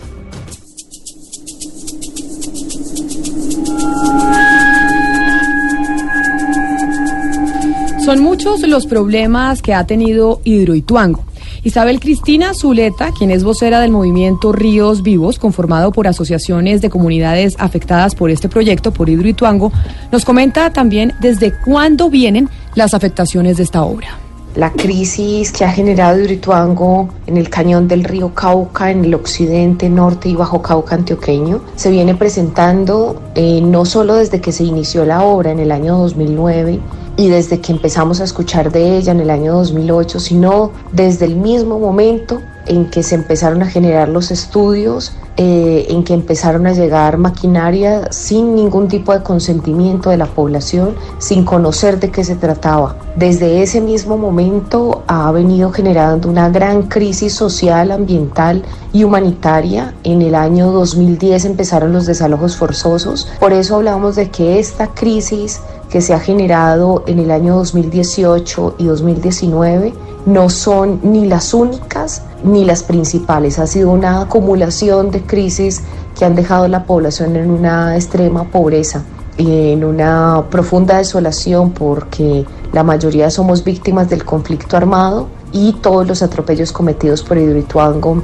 Son 8.04 8.22
muchos 8.22 8.62
los 8.62 8.86
problemas 8.86 9.62
que 9.62 9.74
ha 9.74 9.86
tenido 9.86 10.40
Hidroituango. 10.42 11.29
Isabel 11.62 12.00
Cristina 12.00 12.54
Zuleta, 12.54 13.12
quien 13.12 13.30
es 13.30 13.44
vocera 13.44 13.80
del 13.80 13.90
movimiento 13.90 14.50
Ríos 14.50 15.02
Vivos, 15.02 15.38
conformado 15.38 15.92
por 15.92 16.08
asociaciones 16.08 16.80
de 16.80 16.88
comunidades 16.88 17.54
afectadas 17.58 18.14
por 18.14 18.30
este 18.30 18.48
proyecto, 18.48 18.92
por 18.92 19.10
Hidroituango, 19.10 19.70
nos 20.10 20.24
comenta 20.24 20.72
también 20.72 21.12
desde 21.20 21.52
cuándo 21.52 22.08
vienen 22.08 22.48
las 22.74 22.94
afectaciones 22.94 23.58
de 23.58 23.64
esta 23.64 23.82
obra. 23.82 24.08
La 24.56 24.72
crisis 24.72 25.52
que 25.52 25.64
ha 25.64 25.70
generado 25.70 26.18
Hidroituango 26.18 27.10
en 27.26 27.36
el 27.36 27.50
cañón 27.50 27.86
del 27.88 28.04
río 28.04 28.34
Cauca, 28.34 28.90
en 28.90 29.04
el 29.04 29.14
occidente, 29.14 29.88
norte 29.88 30.30
y 30.30 30.34
bajo 30.34 30.62
Cauca 30.62 30.96
antioqueño, 30.96 31.60
se 31.76 31.90
viene 31.90 32.14
presentando 32.14 33.22
eh, 33.34 33.60
no 33.62 33.84
solo 33.84 34.16
desde 34.16 34.40
que 34.40 34.50
se 34.50 34.64
inició 34.64 35.04
la 35.04 35.22
obra 35.22 35.52
en 35.52 35.60
el 35.60 35.70
año 35.70 35.98
2009, 35.98 36.80
y 37.20 37.28
desde 37.28 37.60
que 37.60 37.70
empezamos 37.70 38.22
a 38.22 38.24
escuchar 38.24 38.72
de 38.72 38.96
ella 38.96 39.12
en 39.12 39.20
el 39.20 39.28
año 39.28 39.52
2008, 39.52 40.18
sino 40.20 40.70
desde 40.90 41.26
el 41.26 41.36
mismo 41.36 41.78
momento 41.78 42.40
en 42.64 42.88
que 42.88 43.02
se 43.02 43.14
empezaron 43.14 43.62
a 43.62 43.66
generar 43.66 44.08
los 44.08 44.30
estudios, 44.30 45.12
eh, 45.36 45.86
en 45.90 46.02
que 46.02 46.14
empezaron 46.14 46.66
a 46.66 46.72
llegar 46.72 47.18
maquinaria 47.18 48.10
sin 48.10 48.54
ningún 48.54 48.88
tipo 48.88 49.12
de 49.12 49.22
consentimiento 49.22 50.08
de 50.08 50.16
la 50.16 50.26
población, 50.26 50.94
sin 51.18 51.44
conocer 51.44 52.00
de 52.00 52.10
qué 52.10 52.24
se 52.24 52.36
trataba. 52.36 52.96
Desde 53.16 53.62
ese 53.62 53.82
mismo 53.82 54.16
momento 54.16 55.02
ha 55.06 55.30
venido 55.30 55.72
generando 55.72 56.28
una 56.28 56.48
gran 56.48 56.84
crisis 56.84 57.34
social, 57.34 57.90
ambiental 57.90 58.62
y 58.94 59.04
humanitaria. 59.04 59.94
En 60.04 60.22
el 60.22 60.34
año 60.34 60.72
2010 60.72 61.44
empezaron 61.44 61.92
los 61.92 62.06
desalojos 62.06 62.56
forzosos. 62.56 63.28
Por 63.40 63.52
eso 63.52 63.76
hablamos 63.76 64.16
de 64.16 64.30
que 64.30 64.58
esta 64.58 64.88
crisis 64.88 65.60
que 65.90 66.00
se 66.00 66.14
ha 66.14 66.20
generado 66.20 67.02
en 67.06 67.18
el 67.18 67.30
año 67.30 67.56
2018 67.56 68.76
y 68.78 68.86
2019 68.86 69.92
no 70.26 70.48
son 70.48 71.00
ni 71.02 71.26
las 71.26 71.52
únicas 71.52 72.22
ni 72.44 72.64
las 72.64 72.82
principales. 72.82 73.58
Ha 73.58 73.66
sido 73.66 73.90
una 73.90 74.22
acumulación 74.22 75.10
de 75.10 75.22
crisis 75.22 75.82
que 76.18 76.24
han 76.24 76.34
dejado 76.34 76.64
a 76.64 76.68
la 76.68 76.84
población 76.84 77.36
en 77.36 77.50
una 77.50 77.96
extrema 77.96 78.44
pobreza. 78.44 79.02
en 79.38 79.84
una 79.84 80.44
profunda 80.50 80.98
desolación 80.98 81.70
porque 81.70 82.44
la 82.72 82.82
mayoría 82.82 83.30
somos 83.30 83.64
víctimas 83.64 84.10
del 84.10 84.22
conflicto 84.22 84.76
armado 84.76 85.28
y 85.50 85.72
todos 85.80 86.06
los 86.06 86.22
atropellos 86.22 86.72
cometidos 86.72 87.22
por 87.22 87.38
Hidroituango 87.38 88.22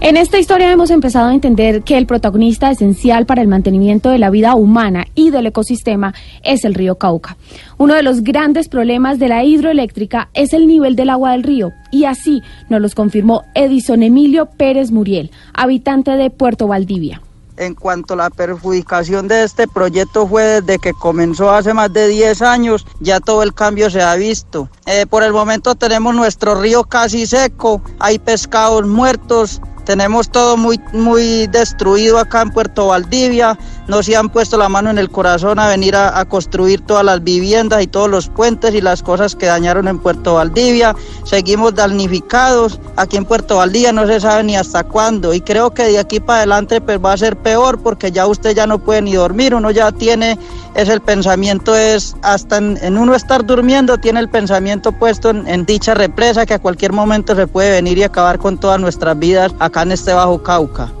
en 0.00 0.16
esta 0.16 0.38
historia 0.38 0.72
hemos 0.72 0.90
empezado 0.90 1.28
a 1.28 1.34
entender 1.34 1.82
que 1.82 1.98
el 1.98 2.06
protagonista 2.06 2.70
esencial 2.70 3.26
para 3.26 3.42
el 3.42 3.48
mantenimiento 3.48 4.10
de 4.10 4.18
la 4.18 4.30
vida 4.30 4.54
humana 4.54 5.06
y 5.14 5.30
del 5.30 5.46
ecosistema 5.46 6.14
es 6.42 6.64
el 6.64 6.74
río 6.74 6.96
Cauca. 6.96 7.36
Uno 7.76 7.94
de 7.94 8.02
los 8.02 8.22
grandes 8.22 8.68
problemas 8.68 9.18
de 9.18 9.28
la 9.28 9.44
hidroeléctrica 9.44 10.30
es 10.32 10.52
el 10.52 10.66
nivel 10.66 10.96
del 10.96 11.10
agua 11.10 11.32
del 11.32 11.42
río 11.42 11.72
y 11.90 12.04
así 12.04 12.42
nos 12.68 12.80
los 12.80 12.94
confirmó 12.94 13.42
Edison 13.54 14.02
Emilio 14.02 14.46
Pérez 14.46 14.90
Muriel, 14.90 15.30
habitante 15.52 16.12
de 16.12 16.30
Puerto 16.30 16.66
Valdivia 16.66 17.20
en 17.60 17.74
cuanto 17.74 18.14
a 18.14 18.16
la 18.16 18.30
perjudicación 18.30 19.28
de 19.28 19.44
este 19.44 19.68
proyecto 19.68 20.26
fue 20.26 20.62
desde 20.62 20.78
que 20.78 20.94
comenzó 20.94 21.50
hace 21.50 21.74
más 21.74 21.92
de 21.92 22.08
10 22.08 22.40
años, 22.40 22.86
ya 23.00 23.20
todo 23.20 23.42
el 23.42 23.52
cambio 23.52 23.90
se 23.90 24.00
ha 24.00 24.14
visto. 24.14 24.70
Eh, 24.86 25.04
por 25.06 25.22
el 25.22 25.32
momento 25.32 25.74
tenemos 25.74 26.14
nuestro 26.14 26.54
río 26.54 26.84
casi 26.84 27.26
seco, 27.26 27.82
hay 27.98 28.18
pescados 28.18 28.86
muertos, 28.86 29.60
tenemos 29.90 30.30
todo 30.30 30.56
muy, 30.56 30.80
muy 30.92 31.48
destruido 31.48 32.18
acá 32.18 32.42
en 32.42 32.50
Puerto 32.50 32.86
Valdivia. 32.86 33.58
No 33.90 34.04
se 34.04 34.14
han 34.14 34.28
puesto 34.28 34.56
la 34.56 34.68
mano 34.68 34.88
en 34.88 34.98
el 34.98 35.10
corazón 35.10 35.58
a 35.58 35.66
venir 35.66 35.96
a, 35.96 36.24
construir 36.26 36.80
todas 36.80 37.04
las 37.04 37.24
viviendas 37.24 37.82
y 37.82 37.88
todos 37.88 38.08
los 38.08 38.28
puentes 38.28 38.72
y 38.72 38.80
las 38.80 39.02
cosas 39.02 39.34
que 39.34 39.46
dañaron 39.46 39.88
en 39.88 39.98
Puerto 39.98 40.34
Valdivia. 40.34 40.94
Seguimos 41.24 41.74
damnificados. 41.74 42.78
Aquí 42.94 43.16
en 43.16 43.24
Puerto 43.24 43.56
Valdivia 43.56 43.92
no 43.92 44.06
se 44.06 44.20
sabe 44.20 44.44
ni 44.44 44.56
hasta 44.56 44.84
cuándo. 44.84 45.34
Y 45.34 45.40
creo 45.40 45.74
que 45.74 45.82
de 45.82 45.98
aquí 45.98 46.20
para 46.20 46.38
adelante 46.38 46.80
pues 46.80 47.04
va 47.04 47.14
a 47.14 47.16
ser 47.16 47.36
peor 47.36 47.80
porque 47.82 48.12
ya 48.12 48.28
usted 48.28 48.54
ya 48.54 48.64
no 48.64 48.78
puede 48.78 49.02
ni 49.02 49.14
dormir. 49.14 49.56
Uno 49.56 49.72
ya 49.72 49.90
tiene, 49.90 50.38
es 50.76 50.88
el 50.88 51.00
pensamiento, 51.00 51.74
es 51.74 52.14
hasta 52.22 52.58
en, 52.58 52.96
uno 52.96 53.16
estar 53.16 53.44
durmiendo, 53.44 53.98
tiene 53.98 54.20
el 54.20 54.30
pensamiento 54.30 54.92
puesto 54.92 55.30
en, 55.30 55.48
en 55.48 55.66
dicha 55.66 55.94
represa 55.94 56.46
que 56.46 56.54
a 56.54 56.60
cualquier 56.60 56.92
momento 56.92 57.34
se 57.34 57.48
puede 57.48 57.72
venir 57.72 57.98
y 57.98 58.04
acabar 58.04 58.38
con 58.38 58.56
todas 58.56 58.78
nuestras 58.78 59.18
vidas 59.18 59.52
acá 59.58 59.82
en 59.82 59.90
este 59.90 60.12
Bajo 60.12 60.40
Cauca. 60.44 60.92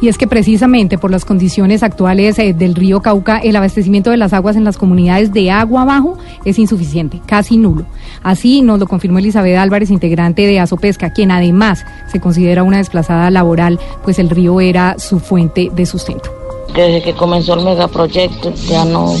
Y 0.00 0.08
es 0.08 0.18
que 0.18 0.26
precisamente 0.26 0.98
por 0.98 1.10
las 1.10 1.24
condiciones 1.24 1.82
actuales 1.82 2.38
eh, 2.38 2.52
del 2.52 2.74
río 2.74 3.00
Cauca, 3.00 3.38
el 3.38 3.56
abastecimiento 3.56 4.10
de 4.10 4.16
las 4.16 4.32
aguas 4.32 4.56
en 4.56 4.64
las 4.64 4.76
comunidades 4.76 5.32
de 5.32 5.50
agua 5.50 5.82
abajo 5.82 6.18
es 6.44 6.58
insuficiente, 6.58 7.20
casi 7.26 7.56
nulo. 7.56 7.86
Así 8.22 8.62
nos 8.62 8.78
lo 8.78 8.86
confirmó 8.86 9.18
Elizabeth 9.18 9.56
Álvarez, 9.56 9.90
integrante 9.90 10.46
de 10.46 10.60
Azopesca, 10.60 11.12
quien 11.12 11.30
además 11.30 11.84
se 12.08 12.20
considera 12.20 12.62
una 12.62 12.78
desplazada 12.78 13.30
laboral, 13.30 13.78
pues 14.04 14.18
el 14.18 14.30
río 14.30 14.60
era 14.60 14.98
su 14.98 15.18
fuente 15.18 15.70
de 15.74 15.86
sustento. 15.86 16.30
Desde 16.74 17.02
que 17.02 17.14
comenzó 17.14 17.54
el 17.54 17.64
megaproyecto 17.64 18.52
ya 18.68 18.84
no 18.84 19.14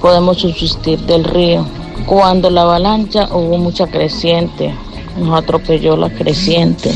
podemos 0.00 0.38
subsistir 0.38 1.00
del 1.00 1.24
río. 1.24 1.66
Cuando 2.06 2.50
la 2.50 2.62
avalancha 2.62 3.28
hubo 3.34 3.58
mucha 3.58 3.86
creciente, 3.86 4.74
nos 5.18 5.42
atropelló 5.42 5.96
la 5.96 6.10
creciente 6.10 6.92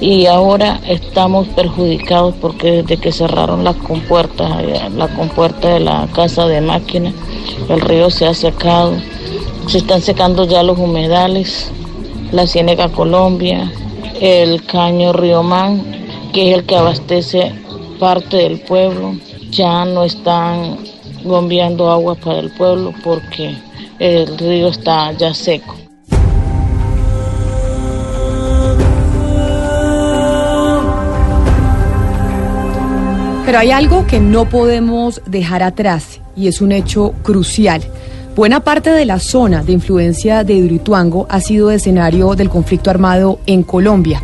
y 0.00 0.26
ahora 0.26 0.80
estamos 0.86 1.46
perjudicados 1.48 2.34
porque 2.40 2.82
desde 2.82 2.96
que 2.96 3.12
cerraron 3.12 3.64
las 3.64 3.76
compuertas, 3.76 4.50
la 4.94 5.08
compuerta 5.08 5.74
de 5.74 5.80
la 5.80 6.08
casa 6.14 6.46
de 6.46 6.62
máquina, 6.62 7.12
el 7.68 7.80
río 7.80 8.10
se 8.10 8.26
ha 8.26 8.34
secado, 8.34 8.94
se 9.66 9.78
están 9.78 10.00
secando 10.00 10.44
ya 10.44 10.62
los 10.62 10.78
humedales, 10.78 11.70
la 12.32 12.46
Ciénega 12.46 12.88
Colombia, 12.88 13.70
el 14.20 14.64
caño 14.64 15.12
Río 15.12 15.42
Man, 15.42 15.84
que 16.32 16.50
es 16.50 16.58
el 16.58 16.64
que 16.64 16.76
abastece 16.76 17.52
parte 17.98 18.38
del 18.38 18.60
pueblo, 18.60 19.16
ya 19.50 19.84
no 19.84 20.04
están 20.04 20.78
bombeando 21.24 21.90
agua 21.90 22.14
para 22.14 22.38
el 22.38 22.50
pueblo 22.52 22.94
porque 23.04 23.54
el 23.98 24.38
río 24.38 24.68
está 24.68 25.12
ya 25.12 25.34
seco. 25.34 25.79
Pero 33.50 33.58
hay 33.58 33.72
algo 33.72 34.06
que 34.06 34.20
no 34.20 34.48
podemos 34.48 35.20
dejar 35.26 35.64
atrás 35.64 36.20
y 36.36 36.46
es 36.46 36.60
un 36.60 36.70
hecho 36.70 37.14
crucial. 37.24 37.82
Buena 38.36 38.60
parte 38.60 38.90
de 38.90 39.04
la 39.04 39.18
zona 39.18 39.64
de 39.64 39.72
influencia 39.72 40.44
de 40.44 40.54
Hidroituango 40.54 41.26
ha 41.28 41.40
sido 41.40 41.72
escenario 41.72 42.36
del 42.36 42.48
conflicto 42.48 42.90
armado 42.90 43.40
en 43.46 43.64
Colombia. 43.64 44.22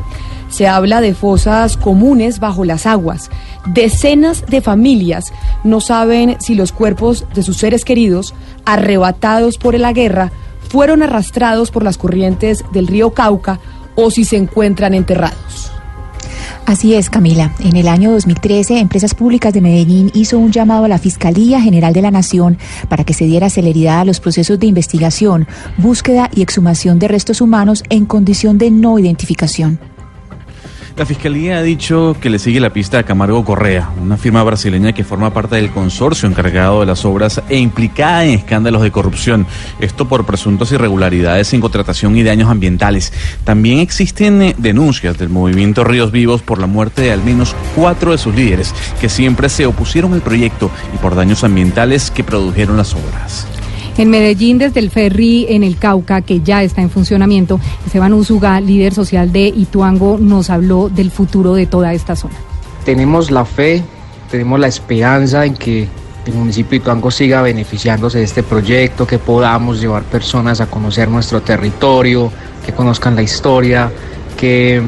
Se 0.49 0.69
habla 0.69 1.01
de 1.01 1.13
fosas 1.13 1.77
comunes 1.77 2.39
bajo 2.39 2.65
las 2.65 2.87
aguas. 2.87 3.29
Decenas 3.67 4.47
de 4.47 4.61
familias 4.61 5.33
no 5.65 5.81
saben 5.81 6.37
si 6.39 6.55
los 6.55 6.71
cuerpos 6.71 7.25
de 7.35 7.43
sus 7.43 7.57
seres 7.57 7.85
queridos, 7.85 8.33
arrebatados 8.65 9.59
por 9.59 9.77
la 9.77 9.93
guerra, 9.93 10.31
fueron 10.69 11.03
arrastrados 11.03 11.73
por 11.73 11.83
las 11.83 11.99
corrientes 11.99 12.65
del 12.73 12.87
río 12.87 13.11
Cauca 13.11 13.59
o 13.97 14.13
si 14.13 14.25
se 14.25 14.37
encuentran 14.37 14.95
enterrados. 14.95 15.73
Así 16.67 16.95
es, 16.95 17.11
Camila. 17.11 17.53
En 17.61 17.77
el 17.77 17.87
año 17.87 18.11
2013, 18.11 18.81
Empresas 18.81 19.15
Públicas 19.15 19.55
de 19.55 19.61
Medellín 19.61 20.11
hizo 20.15 20.37
un 20.37 20.51
llamado 20.51 20.85
a 20.85 20.89
la 20.89 20.99
Fiscalía 20.99 21.61
General 21.61 21.93
de 21.93 22.03
la 22.03 22.11
Nación 22.11 22.59
para 22.89 23.05
que 23.05 23.15
se 23.15 23.25
diera 23.25 23.49
celeridad 23.51 24.01
a 24.01 24.05
los 24.05 24.19
procesos 24.19 24.59
de 24.59 24.67
investigación, 24.67 25.47
búsqueda 25.79 26.29
y 26.35 26.43
exhumación 26.43 26.99
de 26.99 27.07
restos 27.07 27.41
humanos 27.41 27.85
en 27.89 28.05
condición 28.05 28.59
de 28.59 28.73
no 28.73 28.99
identificación. 28.99 29.79
La 30.97 31.05
Fiscalía 31.05 31.59
ha 31.59 31.63
dicho 31.63 32.17
que 32.19 32.31
le 32.31 32.39
sigue 32.39 32.59
la 32.59 32.73
pista 32.73 32.99
a 32.99 33.03
Camargo 33.03 33.45
Correa, 33.45 33.91
una 34.01 34.17
firma 34.17 34.43
brasileña 34.43 34.95
que 34.95 35.05
forma 35.05 35.31
parte 35.31 35.57
del 35.57 35.71
consorcio 35.71 36.27
encargado 36.27 36.81
de 36.81 36.87
las 36.87 37.05
obras 37.05 37.43
e 37.51 37.59
implicada 37.59 38.25
en 38.25 38.31
escándalos 38.31 38.81
de 38.81 38.91
corrupción. 38.91 39.47
Esto 39.79 40.09
por 40.09 40.25
presuntas 40.25 40.73
irregularidades 40.73 41.53
en 41.53 41.61
contratación 41.61 42.17
y 42.17 42.23
daños 42.23 42.49
ambientales. 42.49 43.13
También 43.45 43.81
existen 43.81 44.41
eh, 44.41 44.55
denuncias 44.57 45.19
del 45.19 45.29
movimiento 45.29 45.85
Ríos 45.85 46.13
Vivos 46.13 46.41
por 46.41 46.59
la 46.59 46.67
muerte 46.67 47.03
de 47.03 47.13
al 47.13 47.23
menos 47.23 47.55
cuatro 47.75 48.13
de 48.13 48.19
sus 48.19 48.35
líderes, 48.35 48.75
que 48.99 49.11
siempre 49.11 49.51
se 49.51 49.67
opusieron 49.67 50.15
al 50.15 50.23
proyecto 50.23 50.71
y 50.95 50.97
por 50.97 51.15
daños 51.15 51.45
ambientales 51.45 52.11
que 52.11 52.25
produjeron 52.25 52.79
las 52.79 52.95
obras. 52.95 53.56
En 53.99 54.11
Medellín, 54.11 54.59
desde 54.59 54.81
el 54.81 54.91
ferry 54.91 55.47
en 55.49 55.65
el 55.65 55.79
Cauca, 55.79 56.21
que 56.21 56.43
ya 56.43 56.63
está 56.63 56.83
en 56.83 56.91
funcionamiento, 56.91 57.59
Esteban 57.87 58.13
Usuga, 58.13 58.61
líder 58.61 58.93
social 58.93 59.33
de 59.33 59.47
Ituango, 59.49 60.19
nos 60.19 60.51
habló 60.51 60.91
del 60.91 61.11
futuro 61.11 61.55
de 61.55 61.65
toda 61.65 61.95
esta 61.95 62.15
zona. 62.15 62.35
Tenemos 62.85 63.31
la 63.31 63.47
fe, 63.47 63.83
tenemos 64.31 64.61
la 64.61 64.67
esperanza 64.67 65.47
en 65.47 65.55
que 65.55 65.89
el 66.27 66.35
municipio 66.35 66.73
de 66.73 66.77
Ituango 66.77 67.11
siga 67.11 67.41
beneficiándose 67.41 68.19
de 68.19 68.25
este 68.25 68.43
proyecto, 68.43 69.07
que 69.07 69.19
podamos 69.19 69.81
llevar 69.81 70.03
personas 70.03 70.61
a 70.61 70.67
conocer 70.67 71.09
nuestro 71.09 71.41
territorio, 71.41 72.31
que 72.67 72.73
conozcan 72.73 73.17
la 73.17 73.23
historia, 73.23 73.91
que 74.37 74.83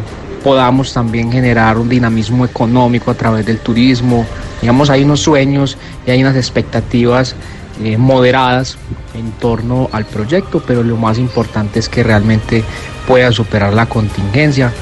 podamos 0.45 0.93
también 0.93 1.33
generar 1.33 1.79
un 1.79 1.89
dinamismo 1.89 2.45
económico 2.45 3.11
a 3.11 3.15
través 3.15 3.47
del 3.47 3.59
turismo. 3.61 4.27
Digamos, 4.61 4.91
hay 4.91 5.03
unos 5.03 5.21
sueños 5.21 5.79
y 6.07 6.11
hay 6.11 6.21
unas 6.21 6.37
expectativas 6.37 7.35
eh, 7.83 7.97
moderadas 7.97 8.77
en 9.15 9.31
torno 9.33 9.89
al 9.93 10.05
proyecto, 10.05 10.63
pero 10.67 10.83
lo 10.83 10.97
más 10.97 11.19
importante 11.19 11.79
es 11.79 11.89
que 11.89 12.03
realmente 12.03 12.65
pueda 13.07 13.33
superar 13.33 13.73
la 13.73 13.87
contingencia. 13.87 14.73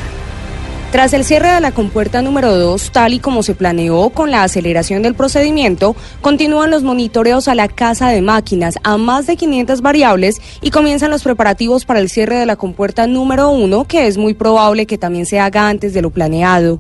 Tras 0.93 1.13
el 1.13 1.25
cierre 1.25 1.51
de 1.51 1.61
la 1.61 1.73
compuerta 1.73 2.23
número 2.23 2.57
2, 2.57 2.91
tal 2.93 3.13
y 3.13 3.19
como 3.19 3.43
se 3.43 3.55
planeó 3.55 4.09
con 4.11 4.31
la 4.31 4.45
aceleración 4.45 5.03
del 5.03 5.15
procedimiento, 5.15 5.97
continúan 6.21 6.71
los 6.71 6.85
monitoreos 6.85 7.49
a 7.49 7.55
la 7.55 7.69
casa 7.69 8.09
de 8.09 8.23
máquinas 8.23 8.77
a 8.83 8.97
más 8.97 9.27
de 9.27 9.37
500 9.37 9.83
variables 9.83 10.41
y 10.63 10.71
comienzan 10.71 11.11
los 11.11 11.23
preparativos 11.23 11.85
para 11.85 12.01
el 12.01 12.09
cierre 12.09 12.37
de 12.37 12.47
la 12.47 12.57
compuerta 12.57 13.07
número 13.07 13.51
1, 13.51 13.85
que 13.85 14.07
es 14.07 14.17
muy 14.17 14.33
probable 14.33 14.87
que 14.87 14.97
también 14.97 15.27
se 15.27 15.41
haga 15.41 15.69
antes 15.69 15.93
de 15.93 16.03
lo 16.03 16.11
planeado. 16.11 16.79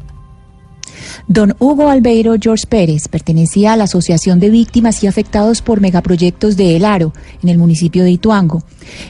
Don 1.28 1.54
Hugo 1.58 1.88
Albeiro 1.88 2.34
George 2.40 2.66
Pérez 2.68 3.08
pertenecía 3.08 3.72
a 3.72 3.76
la 3.76 3.84
Asociación 3.84 4.40
de 4.40 4.50
Víctimas 4.50 5.02
y 5.02 5.06
Afectados 5.06 5.62
por 5.62 5.80
Megaproyectos 5.80 6.56
de 6.56 6.76
El 6.76 6.84
Aro, 6.84 7.12
en 7.42 7.48
el 7.48 7.58
municipio 7.58 8.04
de 8.04 8.12
Ituango. 8.12 8.62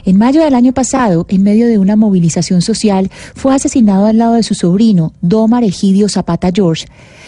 En 0.05 0.17
mayo 0.17 0.41
del 0.43 0.55
año 0.55 0.73
pasado, 0.73 1.25
en 1.29 1.43
medio 1.43 1.67
de 1.67 1.77
una 1.77 1.95
movilización 1.95 2.61
social, 2.61 3.11
fue 3.35 3.53
asesinado 3.53 4.05
al 4.05 4.17
lado 4.17 4.33
de 4.33 4.43
su 4.43 4.53
sobrino, 4.53 5.13
Domar 5.21 5.63
Egidio 5.63 6.09
Zapata 6.09 6.49
George. 6.53 6.87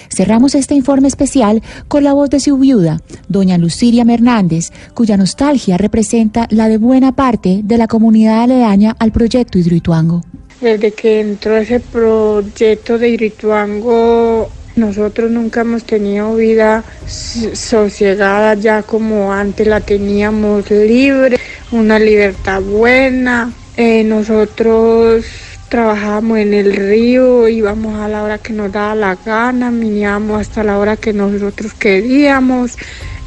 Cerramos 0.10 0.56
este 0.56 0.74
informe 0.74 1.08
especial 1.08 1.62
con 1.88 2.04
la 2.04 2.14
voz 2.14 2.30
de 2.30 2.40
su 2.40 2.58
viuda, 2.58 3.02
doña 3.28 3.58
Luciria 3.58 4.04
Hernández, 4.08 4.72
cuya 4.96 5.18
nostalgia 5.18 5.78
representa 5.78 6.48
la 6.50 6.68
de 6.68 6.78
buena 6.78 7.12
parte 7.12 7.62
de 7.64 7.78
la 7.78 7.88
comunidad 7.88 8.44
aledaña 8.44 8.96
al 9.00 9.12
proyecto 9.12 9.60
Hidroituango. 9.60 10.24
Desde 10.60 10.92
que 10.92 11.22
entró 11.22 11.56
ese 11.56 11.80
proyecto 11.80 12.98
de 12.98 13.10
Hidroituango, 13.10 14.50
nosotros 14.80 15.30
nunca 15.30 15.62
hemos 15.62 15.84
tenido 15.84 16.36
vida 16.36 16.84
sosegada 17.06 18.54
ya 18.56 18.84
como 18.84 19.34
antes 19.34 19.68
la 19.68 19.82
teníamos 19.82 20.70
libre, 20.72 21.38
una 21.72 22.00
libertad 22.00 22.62
buena. 22.62 23.52
Eh, 23.78 24.04
nosotros 24.04 25.26
trabajábamos 25.70 26.40
en 26.40 26.54
el 26.54 26.76
río, 26.76 27.48
íbamos 27.48 28.00
a 28.00 28.08
la 28.08 28.24
hora 28.24 28.38
que 28.40 28.54
nos 28.54 28.72
daba 28.72 28.96
la 28.96 29.16
gana, 29.16 29.70
miníamos 29.70 30.42
hasta 30.42 30.64
la 30.64 30.78
hora 30.78 30.98
que 30.98 31.14
nosotros 31.14 31.74
queríamos. 31.74 32.78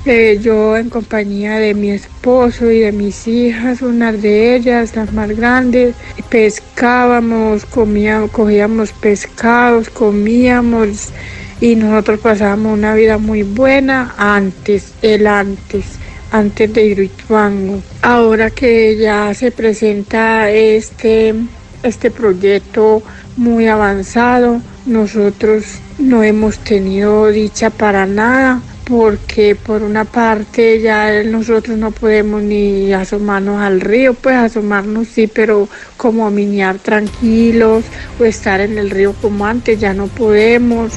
Eh, 0.05 0.41
yo 0.43 0.77
en 0.77 0.91
compañía 0.91 1.61
de 1.61 1.75
mi 1.75 1.93
esposo 1.93 2.73
y 2.73 2.81
de 2.81 2.91
mis 2.91 3.29
hijas, 3.29 3.83
unas 3.83 4.21
de 4.21 4.57
ellas, 4.57 4.97
las 4.97 5.13
más 5.13 5.29
grandes, 5.29 5.95
pescábamos, 6.29 7.65
comíamos, 7.67 8.33
cogíamos 8.33 8.91
pescados, 8.91 9.91
comíamos 9.91 11.11
y 11.61 11.77
nosotros 11.77 12.19
pasábamos 12.19 12.77
una 12.77 12.97
vida 12.97 13.19
muy 13.19 13.45
buena 13.45 14.13
antes, 14.19 14.93
el 15.03 15.29
antes, 15.29 15.85
antes 16.33 16.73
de 16.73 16.85
Hidroituango. 16.85 17.81
Ahora 18.03 18.51
que 18.51 18.97
ya 18.97 19.33
se 19.35 19.53
presenta 19.53 20.51
este, 20.51 21.33
este 21.85 22.11
proyecto 22.11 23.05
muy 23.37 23.69
avanzado, 23.69 24.61
nosotros 24.85 25.63
no 26.01 26.25
hemos 26.25 26.59
tenido 26.59 27.29
dicha 27.29 27.71
para 27.71 28.05
nada 28.05 28.61
porque 28.85 29.55
por 29.55 29.83
una 29.83 30.05
parte 30.05 30.81
ya 30.81 31.23
nosotros 31.23 31.79
no 31.79 31.91
podemos 31.91 32.43
ni 32.43 32.93
asomarnos 32.93 33.61
al 33.61 33.81
río, 33.81 34.15
pues 34.15 34.37
asomarnos 34.37 35.09
sí, 35.09 35.27
pero 35.27 35.69
como 35.97 36.31
miniar 36.31 36.79
tranquilos 36.79 37.85
o 38.19 38.25
estar 38.25 38.61
en 38.61 38.79
el 38.79 38.91
río 38.91 39.15
como 39.21 39.47
antes 39.47 39.79
ya 39.79 39.95
no 39.95 40.07
podemos. 40.07 40.93